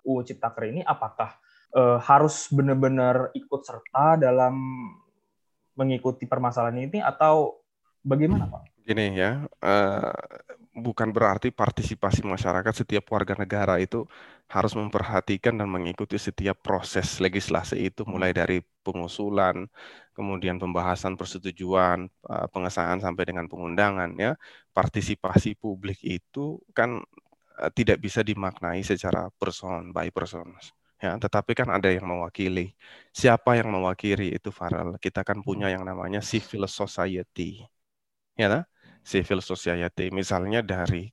[0.06, 0.86] UU Ciptaker ini?
[0.86, 1.34] Apakah
[1.74, 4.54] eh, harus benar-benar ikut serta dalam
[5.74, 7.58] mengikuti permasalahan ini atau
[8.06, 8.71] bagaimana pak?
[8.88, 10.10] Gini ya, uh,
[10.86, 13.98] bukan berarti partisipasi masyarakat setiap warga negara itu
[14.54, 19.70] harus memperhatikan dan mengikuti setiap proses legislasi itu mulai dari pengusulan,
[20.18, 24.32] kemudian pembahasan persetujuan, eh, pengesahan sampai dengan pengundangan ya.
[24.76, 26.40] Partisipasi publik itu
[26.78, 26.90] kan
[27.62, 30.48] eh, tidak bisa dimaknai secara person by person
[31.04, 31.16] ya.
[31.24, 32.74] Tetapi kan ada yang mewakili.
[33.14, 34.98] Siapa yang mewakili itu Farel?
[35.06, 37.62] Kita kan punya yang namanya civil society
[38.40, 38.71] ya
[39.02, 41.10] civil society misalnya dari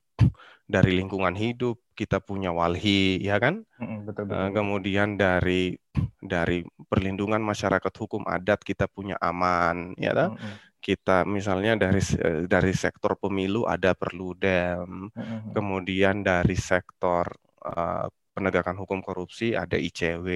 [0.69, 3.65] dari lingkungan hidup kita punya walhi ya kan?
[4.05, 4.37] Betul, betul.
[4.37, 5.73] Uh, kemudian dari
[6.21, 10.37] dari perlindungan masyarakat hukum adat kita punya aman ya kan
[10.79, 15.11] kita misalnya dari eh, dari sektor pemilu ada perludem
[15.51, 17.27] kemudian dari sektor
[17.67, 18.07] uh,
[18.39, 20.27] penegakan hukum korupsi ada ICW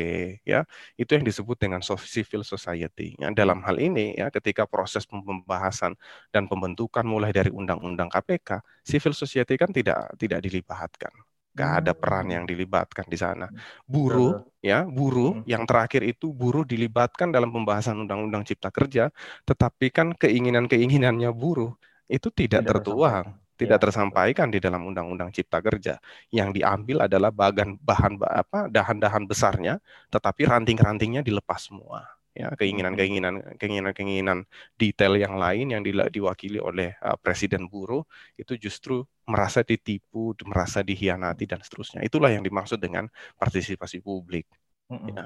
[0.43, 0.68] ya.
[0.99, 3.16] Itu yang disebut dengan civil society.
[3.16, 5.95] Ya, dalam hal ini ya ketika proses pembahasan
[6.36, 11.14] dan pembentukan mulai dari undang-undang KPK civil society kan tidak tidak dilibatkan.
[11.54, 13.45] Gak ada peran yang dilibatkan di sana.
[13.86, 15.45] Buruh, ya, buruh hmm.
[15.45, 19.14] yang terakhir itu buruh dilibatkan dalam pembahasan undang-undang cipta kerja,
[19.45, 21.78] tetapi kan keinginan-keinginannya buruh
[22.10, 23.84] itu tidak, tidak tertuang tidak ya.
[23.88, 25.97] tersampaikan di dalam Undang-Undang Cipta Kerja.
[26.30, 29.80] Yang diambil adalah bagan bahan apa dahan-dahan besarnya,
[30.11, 32.03] tetapi ranting-rantingnya dilepas semua.
[32.34, 38.01] Ya, keinginan-keinginan keinginan-keinginan detail yang lain yang diwakili oleh uh, Presiden Buruh
[38.34, 42.01] itu justru merasa ditipu, merasa dihianati dan seterusnya.
[42.01, 43.05] Itulah yang dimaksud dengan
[43.38, 44.49] partisipasi publik.
[44.89, 45.09] Mm -hmm.
[45.14, 45.26] ya.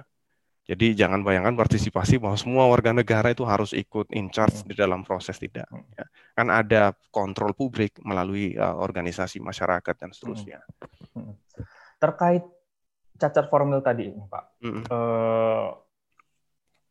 [0.67, 5.07] Jadi jangan bayangkan partisipasi bahwa semua warga negara itu harus ikut in charge di dalam
[5.07, 5.63] proses tidak.
[5.95, 6.03] Ya.
[6.35, 10.59] Kan ada kontrol publik melalui uh, organisasi masyarakat dan seterusnya.
[12.03, 12.43] Terkait
[13.15, 14.83] cacat formil tadi, Pak, hmm.
[14.91, 15.71] uh,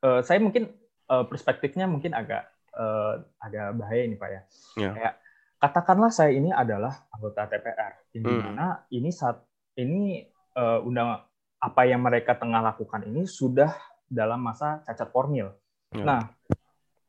[0.03, 0.73] uh, saya mungkin
[1.13, 4.43] uh, perspektifnya mungkin agak uh, agak bahaya ini Pak ya.
[4.81, 4.91] ya.
[4.97, 5.15] Kayak
[5.63, 9.39] katakanlah saya ini adalah anggota TPR, di mana ini saat
[9.79, 10.25] ini
[10.57, 11.23] uh, undang
[11.61, 13.73] apa yang mereka tengah lakukan ini sudah
[14.07, 15.51] dalam masa cacat formil.
[15.91, 16.05] Ya.
[16.05, 16.21] Nah,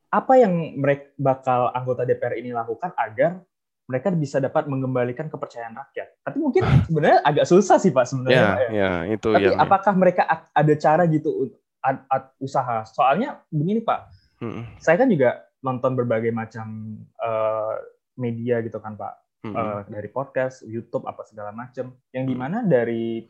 [0.07, 3.43] apa yang mereka bakal anggota DPR ini lakukan agar
[3.87, 6.07] mereka bisa dapat mengembalikan kepercayaan rakyat.
[6.23, 8.35] Tapi mungkin sebenarnya agak susah sih Pak sebenarnya.
[8.35, 8.69] Ya, ya.
[8.71, 9.59] ya itu Tapi yang...
[9.59, 12.83] apakah mereka ada cara gitu ad, ad, usaha?
[12.87, 13.99] Soalnya begini Pak,
[14.43, 14.63] hmm.
[14.79, 17.75] saya kan juga nonton berbagai macam uh,
[18.19, 19.13] media gitu kan Pak,
[19.47, 19.55] hmm.
[19.55, 23.23] uh, dari podcast, YouTube apa segala macam, yang di mana dari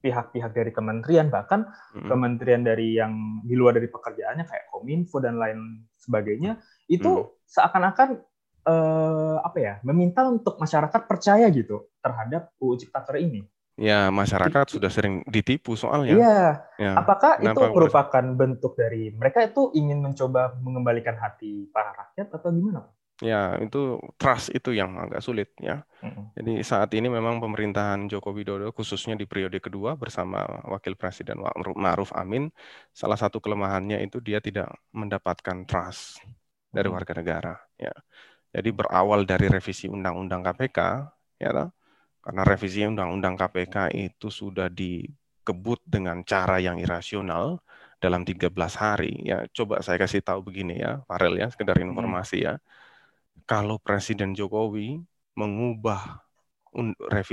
[0.00, 2.08] pihak-pihak dari kementerian bahkan hmm.
[2.08, 6.56] kementerian dari yang di luar dari pekerjaannya kayak kominfo dan lain sebagainya
[6.88, 7.28] itu hmm.
[7.44, 8.18] seakan-akan
[8.64, 13.44] eh, apa ya meminta untuk masyarakat percaya gitu terhadap UU Ciptaker ini.
[13.80, 16.12] Ya masyarakat sudah sering ditipu soalnya.
[16.12, 16.40] Iya.
[16.76, 16.92] Ya.
[17.00, 22.52] Apakah Kenapa itu merupakan bentuk dari mereka itu ingin mencoba mengembalikan hati para rakyat atau
[22.52, 22.84] gimana?
[23.20, 25.84] Ya, itu trust itu yang agak sulit ya.
[26.32, 31.36] Jadi saat ini memang pemerintahan Joko Widodo khususnya di periode kedua bersama Wakil Presiden
[31.76, 32.48] Ma'ruf Amin,
[32.96, 36.24] salah satu kelemahannya itu dia tidak mendapatkan trust
[36.72, 37.92] dari warga negara ya.
[38.56, 40.78] Jadi berawal dari revisi Undang-Undang KPK
[41.44, 41.68] ya
[42.24, 47.60] karena revisi Undang-Undang KPK itu sudah dikebut dengan cara yang irasional
[48.00, 48.48] dalam 13
[48.80, 49.44] hari ya.
[49.52, 52.56] Coba saya kasih tahu begini ya, Farel ya, sekedar informasi ya
[53.44, 55.00] kalau Presiden Jokowi
[55.36, 56.22] mengubah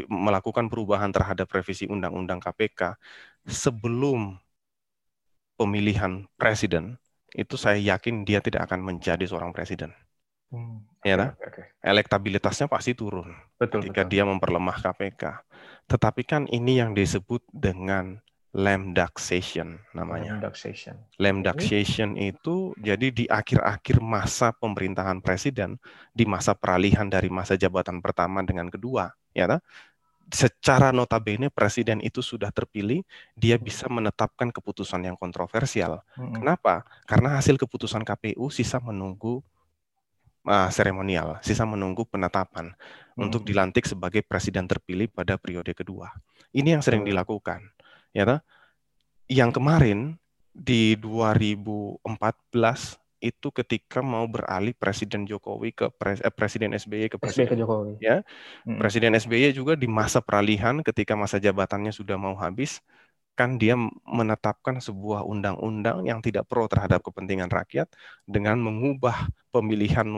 [0.09, 2.97] melakukan perubahan terhadap revisi Undang-Undang KPK
[3.45, 4.41] sebelum
[5.57, 6.97] pemilihan presiden,
[7.33, 9.93] itu saya yakin dia tidak akan menjadi seorang presiden.
[10.47, 11.65] Hmm, ya, okay, okay.
[11.83, 14.11] elektabilitasnya pasti turun betul, ketika betul.
[14.15, 15.23] dia memperlemah KPK.
[15.91, 18.23] Tetapi kan ini yang disebut dengan
[18.57, 20.33] Lemdaxation namanya.
[20.33, 20.97] Lemdaxation.
[21.21, 25.77] Lemdaxation itu jadi di akhir-akhir masa pemerintahan presiden,
[26.09, 29.61] di masa peralihan dari masa jabatan pertama dengan kedua, ya tak?
[30.33, 33.05] Secara notabene presiden itu sudah terpilih,
[33.37, 36.01] dia bisa menetapkan keputusan yang kontroversial.
[36.17, 36.41] Mm-hmm.
[36.41, 36.81] Kenapa?
[37.05, 39.39] Karena hasil keputusan KPU sisa menunggu
[40.49, 43.21] uh, seremonial, sisa menunggu penetapan mm-hmm.
[43.21, 46.09] untuk dilantik sebagai presiden terpilih pada periode kedua.
[46.51, 47.76] Ini yang sering dilakukan
[48.11, 48.39] ya toh?
[49.27, 49.99] Yang kemarin
[50.53, 52.01] di 2014
[53.17, 57.57] itu ketika mau beralih Presiden Jokowi ke pres, eh, Presiden SBY ke Presiden SBY ke
[57.57, 57.91] Jokowi.
[57.97, 58.21] Ya.
[58.63, 58.77] Hmm.
[58.77, 62.81] Presiden SBY juga di masa peralihan ketika masa jabatannya sudah mau habis
[63.37, 67.85] kan dia menetapkan sebuah undang-undang yang tidak pro terhadap kepentingan rakyat
[68.25, 70.09] dengan mengubah pemilihan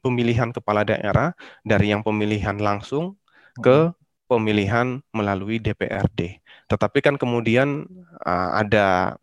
[0.00, 3.20] pemilihan kepala daerah dari yang pemilihan langsung
[3.60, 3.92] ke
[4.26, 6.40] pemilihan melalui DPRD.
[6.70, 7.84] Tetapi kan kemudian
[8.24, 9.18] uh, ada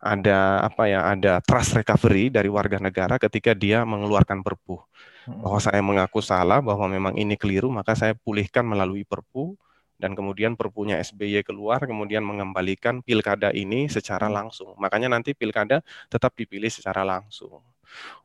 [0.00, 4.78] ada apa ya ada trust recovery dari warga negara ketika dia mengeluarkan perpu.
[5.26, 9.58] Bahwa saya mengaku salah bahwa memang ini keliru maka saya pulihkan melalui perpu.
[9.96, 14.76] Dan kemudian perpunya SBY keluar kemudian mengembalikan pilkada ini secara langsung.
[14.76, 15.80] Makanya nanti pilkada
[16.12, 17.64] tetap dipilih secara langsung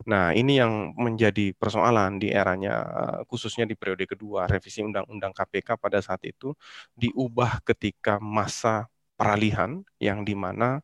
[0.08, 5.78] Nah, ini yang menjadi persoalan di eranya eh, khususnya di periode kedua revisi undang-undang KPK
[5.78, 6.54] pada saat itu
[6.98, 10.82] diubah ketika masa peralihan yang di mana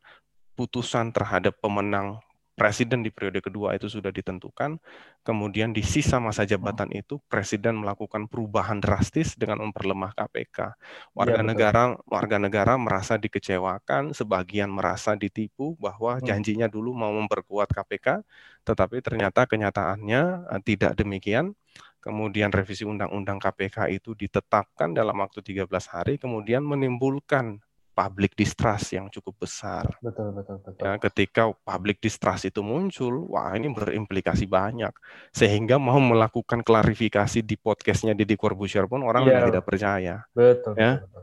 [0.58, 2.18] putusan terhadap pemenang
[2.58, 4.82] presiden di periode kedua itu sudah ditentukan.
[5.22, 10.74] Kemudian di sisa masa jabatan itu presiden melakukan perubahan drastis dengan memperlemah KPK.
[11.14, 16.26] Warga ya, negara warga negara merasa dikecewakan, sebagian merasa ditipu bahwa hmm.
[16.26, 18.26] janjinya dulu mau memperkuat KPK,
[18.66, 20.22] tetapi ternyata kenyataannya
[20.58, 21.54] eh, tidak demikian.
[21.98, 27.58] Kemudian revisi undang-undang KPK itu ditetapkan dalam waktu 13 hari, kemudian menimbulkan
[27.98, 29.90] public distrust yang cukup besar.
[29.98, 30.86] Betul, betul, betul.
[30.86, 34.94] Ya, ketika public distrust itu muncul, wah ini berimplikasi banyak.
[35.34, 39.50] Sehingga mau melakukan klarifikasi di podcastnya Deddy Corbuzier pun orang ya.
[39.50, 40.22] tidak percaya.
[40.30, 41.02] Betul, ya.
[41.02, 41.22] betul, betul.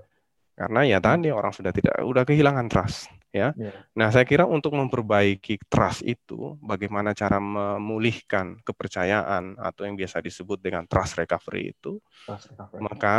[0.55, 3.11] Karena ya tadi orang sudah tidak, udah kehilangan trust.
[3.35, 3.51] Ya.
[3.59, 3.75] ya.
[3.99, 10.63] Nah, saya kira untuk memperbaiki trust itu, bagaimana cara memulihkan kepercayaan atau yang biasa disebut
[10.63, 12.79] dengan trust recovery itu, trust recovery.
[12.79, 13.15] maka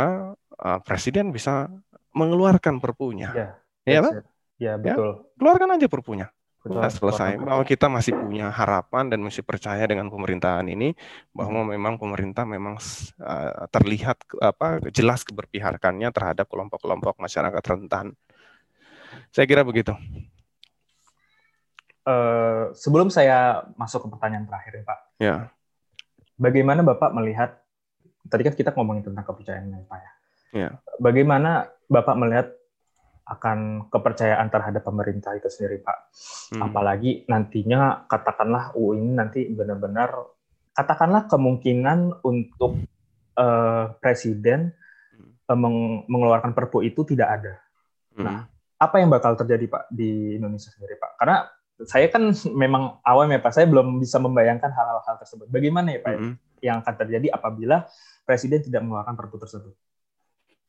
[0.57, 1.69] uh, presiden bisa
[2.17, 3.29] mengeluarkan perpunya.
[3.29, 3.47] Ya,
[3.85, 4.13] ya, Pak?
[4.57, 5.21] Ya, betul.
[5.21, 6.27] Ya, keluarkan aja perpunya.
[6.67, 6.83] Betul.
[6.83, 10.91] Nah, selesai bahwa kita masih punya harapan dan masih percaya dengan pemerintahan ini
[11.31, 11.71] bahwa hmm.
[11.77, 12.75] memang pemerintah memang
[13.23, 18.17] uh, terlihat apa jelas keberpihakannya terhadap kelompok-kelompok masyarakat rentan.
[19.31, 19.93] Saya kira begitu.
[22.07, 24.99] Uh, sebelum saya masuk ke pertanyaan terakhir ya Pak.
[25.19, 25.35] Ya.
[26.39, 27.59] Bagaimana Bapak melihat
[28.27, 30.11] tadi kan kita ngomongin tentang kepercayaan ya Pak ya.
[30.55, 30.69] Ya.
[30.99, 32.47] Bagaimana Bapak melihat
[33.27, 35.97] akan kepercayaan terhadap pemerintah itu sendiri, Pak?
[36.55, 36.71] Hmm.
[36.71, 40.15] Apalagi nantinya katakanlah UU ini nanti benar-benar
[40.71, 42.87] katakanlah kemungkinan untuk
[43.35, 44.71] uh, presiden
[45.51, 47.53] uh, meng mengeluarkan perpu itu tidak ada.
[48.15, 48.23] Hmm.
[48.23, 48.39] Nah,
[48.77, 51.17] apa yang bakal terjadi, Pak, di Indonesia sendiri, Pak?
[51.17, 51.49] Karena
[51.85, 53.53] saya kan memang awam ya, Pak.
[53.53, 55.49] Saya belum bisa membayangkan hal-hal tersebut.
[55.49, 56.33] Bagaimana ya, Pak, hmm.
[56.61, 57.85] yang akan terjadi apabila
[58.25, 59.73] presiden tidak mengeluarkan perpu tersebut?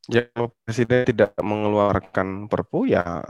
[0.09, 3.21] Ya, kalau presiden tidak mengeluarkan perpu ya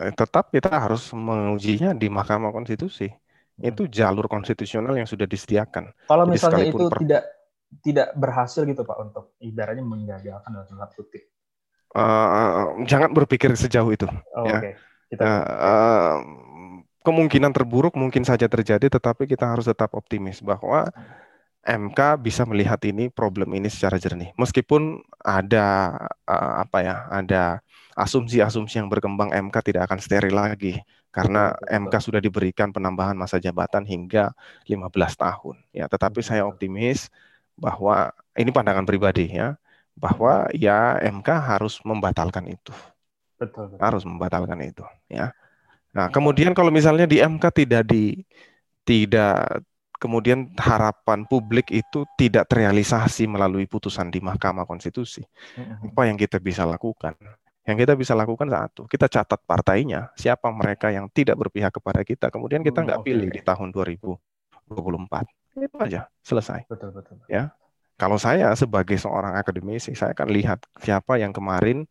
[0.00, 3.12] eh, tetap kita harus mengujinya di Mahkamah Konstitusi.
[3.12, 3.68] Hmm.
[3.68, 5.92] Itu jalur konstitusional yang sudah disediakan.
[6.08, 7.04] Kalau misalnya itu per...
[7.04, 7.22] tidak
[7.82, 11.33] tidak berhasil gitu Pak untuk ibaratnya menggagalkan dalam tanda kutip.
[11.94, 14.10] Uh, jangan berpikir sejauh itu.
[14.34, 14.58] Oh, ya.
[14.58, 14.72] Okay.
[15.14, 15.22] Kita...
[15.22, 16.14] Uh, uh,
[17.06, 20.90] kemungkinan terburuk mungkin saja terjadi, tetapi kita harus tetap optimis bahwa
[21.64, 24.36] MK bisa melihat ini problem ini secara jernih.
[24.36, 25.96] Meskipun ada
[26.28, 27.64] uh, apa ya, ada
[27.96, 30.82] asumsi-asumsi yang berkembang MK tidak akan steril lagi
[31.14, 34.34] karena MK sudah diberikan penambahan masa jabatan hingga
[34.66, 35.86] 15 tahun ya.
[35.86, 37.08] Tetapi saya optimis
[37.54, 39.56] bahwa ini pandangan pribadi ya,
[39.94, 42.74] bahwa ya MK harus membatalkan itu.
[43.38, 43.80] Betul, betul.
[43.82, 45.34] Harus membatalkan itu ya.
[45.94, 48.26] Nah, kemudian kalau misalnya di MK tidak di
[48.82, 49.64] tidak
[50.04, 55.24] kemudian harapan publik itu tidak terrealisasi melalui putusan di Mahkamah Konstitusi.
[55.56, 57.16] Apa yang kita bisa lakukan?
[57.64, 62.28] Yang kita bisa lakukan satu, kita catat partainya, siapa mereka yang tidak berpihak kepada kita,
[62.28, 64.20] kemudian kita nggak pilih di tahun 2024.
[65.56, 66.68] Itu aja, selesai.
[66.68, 67.16] Betul, betul.
[67.24, 67.56] Ya,
[68.04, 71.88] kalau saya sebagai seorang akademisi, saya akan lihat siapa yang kemarin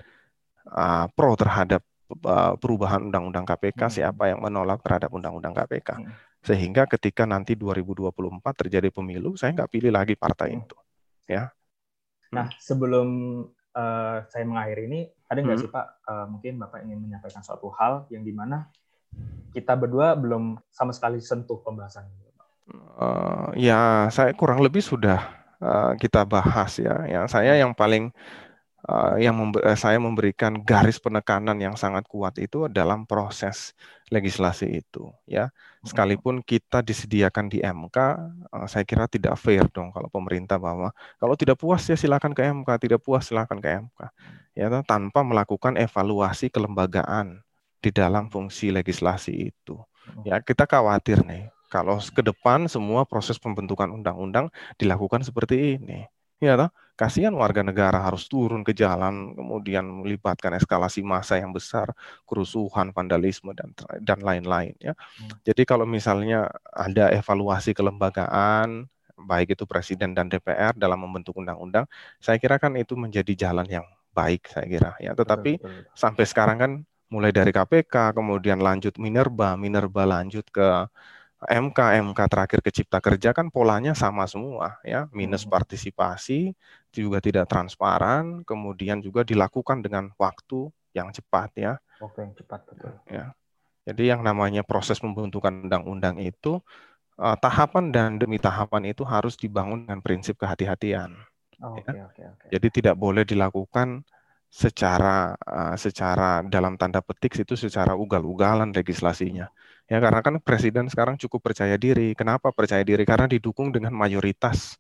[0.70, 1.82] uh, pro terhadap
[2.30, 6.06] uh, perubahan undang-undang KPK, siapa yang menolak terhadap undang-undang KPK.
[6.46, 8.14] Sehingga ketika nanti 2024
[8.62, 10.62] terjadi pemilu, saya nggak pilih lagi partai hmm.
[10.62, 10.78] itu.
[11.26, 11.50] Ya.
[12.30, 13.08] Nah, sebelum
[13.74, 15.66] uh, saya mengakhiri ini, ada nggak hmm.
[15.66, 18.70] sih Pak, uh, mungkin Bapak ingin menyampaikan suatu hal yang di mana
[19.50, 22.22] kita berdua belum sama sekali sentuh pembahasan ini?
[23.02, 27.08] Uh, ya, saya kurang lebih sudah uh, kita bahas ya.
[27.08, 28.12] Ya, saya yang paling
[28.88, 33.72] uh, yang member, saya memberikan garis penekanan yang sangat kuat itu dalam proses
[34.12, 35.50] legislasi itu ya.
[35.84, 37.98] Sekalipun kita disediakan di MK
[38.52, 42.44] uh, saya kira tidak fair dong kalau pemerintah bahwa kalau tidak puas ya silakan ke
[42.44, 44.00] MK tidak puas silakan ke MK
[44.60, 44.68] ya.
[44.84, 47.40] Tanpa melakukan evaluasi kelembagaan
[47.84, 49.80] di dalam fungsi legislasi itu
[50.28, 50.44] ya.
[50.44, 56.06] Kita khawatir nih kalau ke depan semua proses pembentukan undang-undang dilakukan seperti ini
[56.38, 61.90] ya toh kasihan warga negara harus turun ke jalan kemudian melibatkan eskalasi massa yang besar
[62.30, 63.74] kerusuhan vandalisme dan
[64.06, 65.42] dan lain-lain ya hmm.
[65.42, 68.86] jadi kalau misalnya ada evaluasi kelembagaan
[69.18, 71.90] baik itu presiden dan DPR dalam membentuk undang-undang
[72.22, 75.98] saya kira kan itu menjadi jalan yang baik saya kira ya tetapi betul, betul.
[75.98, 76.72] sampai sekarang kan
[77.14, 80.90] mulai dari KPK, kemudian lanjut Minerba, Minerba lanjut ke
[81.48, 85.52] MK, MK terakhir ke Cipta Kerja kan polanya sama semua ya, minus hmm.
[85.52, 86.56] partisipasi,
[86.94, 91.74] juga tidak transparan, kemudian juga dilakukan dengan waktu yang cepat ya.
[92.00, 92.94] Oke, cepat betul.
[93.10, 93.34] Ya.
[93.84, 96.64] Jadi yang namanya proses pembentukan undang-undang itu
[97.20, 101.12] uh, tahapan dan demi tahapan itu harus dibangun dengan prinsip kehati-hatian.
[101.64, 102.08] Oh, ya.
[102.10, 104.04] okay, okay, Jadi tidak boleh dilakukan
[104.54, 109.50] secara uh, secara dalam tanda petik itu secara ugal-ugalan legislasinya.
[109.90, 112.14] Ya karena kan presiden sekarang cukup percaya diri.
[112.14, 113.02] Kenapa percaya diri?
[113.02, 114.78] Karena didukung dengan mayoritas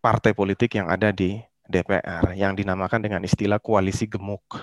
[0.00, 1.36] partai politik yang ada di
[1.68, 4.56] DPR yang dinamakan dengan istilah koalisi gemuk.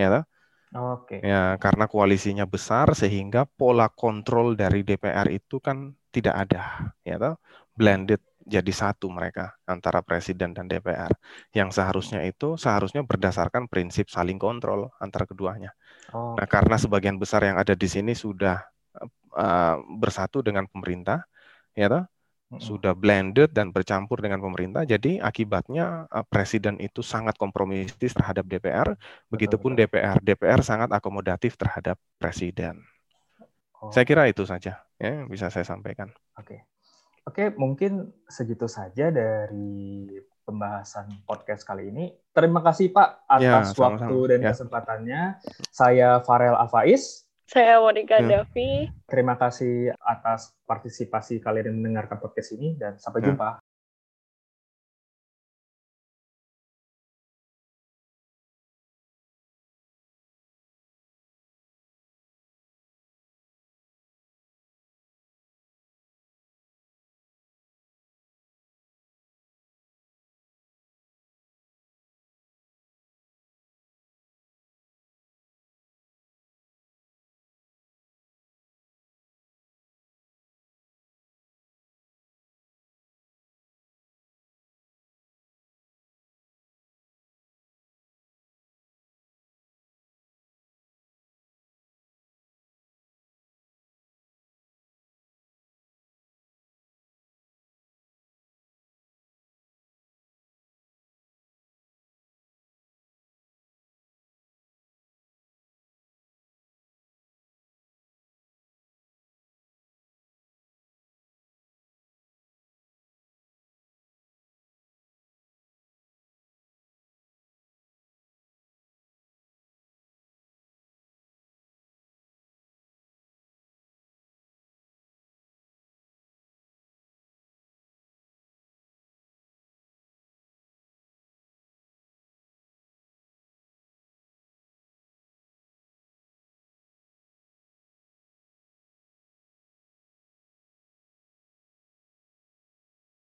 [0.00, 0.24] Ya.
[0.70, 1.18] Oke.
[1.18, 1.20] Okay.
[1.26, 7.34] Ya, karena koalisinya besar sehingga pola kontrol dari DPR itu kan tidak ada, ya toh?
[7.74, 11.12] Blended jadi satu mereka antara presiden dan DPR.
[11.52, 15.76] Yang seharusnya itu seharusnya berdasarkan prinsip saling kontrol antara keduanya.
[16.12, 16.34] Oh.
[16.34, 18.60] Nah, karena sebagian besar yang ada di sini sudah
[19.36, 21.24] uh, bersatu dengan pemerintah,
[21.76, 22.04] ya toh?
[22.58, 24.82] sudah blended dan bercampur dengan pemerintah.
[24.82, 28.98] Jadi akibatnya uh, presiden itu sangat kompromistis terhadap DPR,
[29.30, 30.18] begitupun DPR.
[30.18, 32.82] DPR sangat akomodatif terhadap presiden.
[33.78, 33.94] Oh.
[33.94, 36.10] Saya kira itu saja ya bisa saya sampaikan.
[36.36, 36.66] Oke.
[37.28, 40.08] Oke, mungkin segitu saja dari
[40.44, 42.10] pembahasan podcast kali ini.
[42.32, 43.84] Terima kasih Pak atas ya, sama -sama.
[43.86, 44.48] waktu dan ya.
[44.50, 45.22] kesempatannya.
[45.70, 47.28] Saya Farel Afais.
[47.50, 48.46] Saya Monica ya.
[48.46, 48.90] Davi.
[49.10, 53.34] Terima kasih atas partisipasi kalian yang mendengarkan podcast ini dan sampai ya.
[53.34, 53.62] jumpa.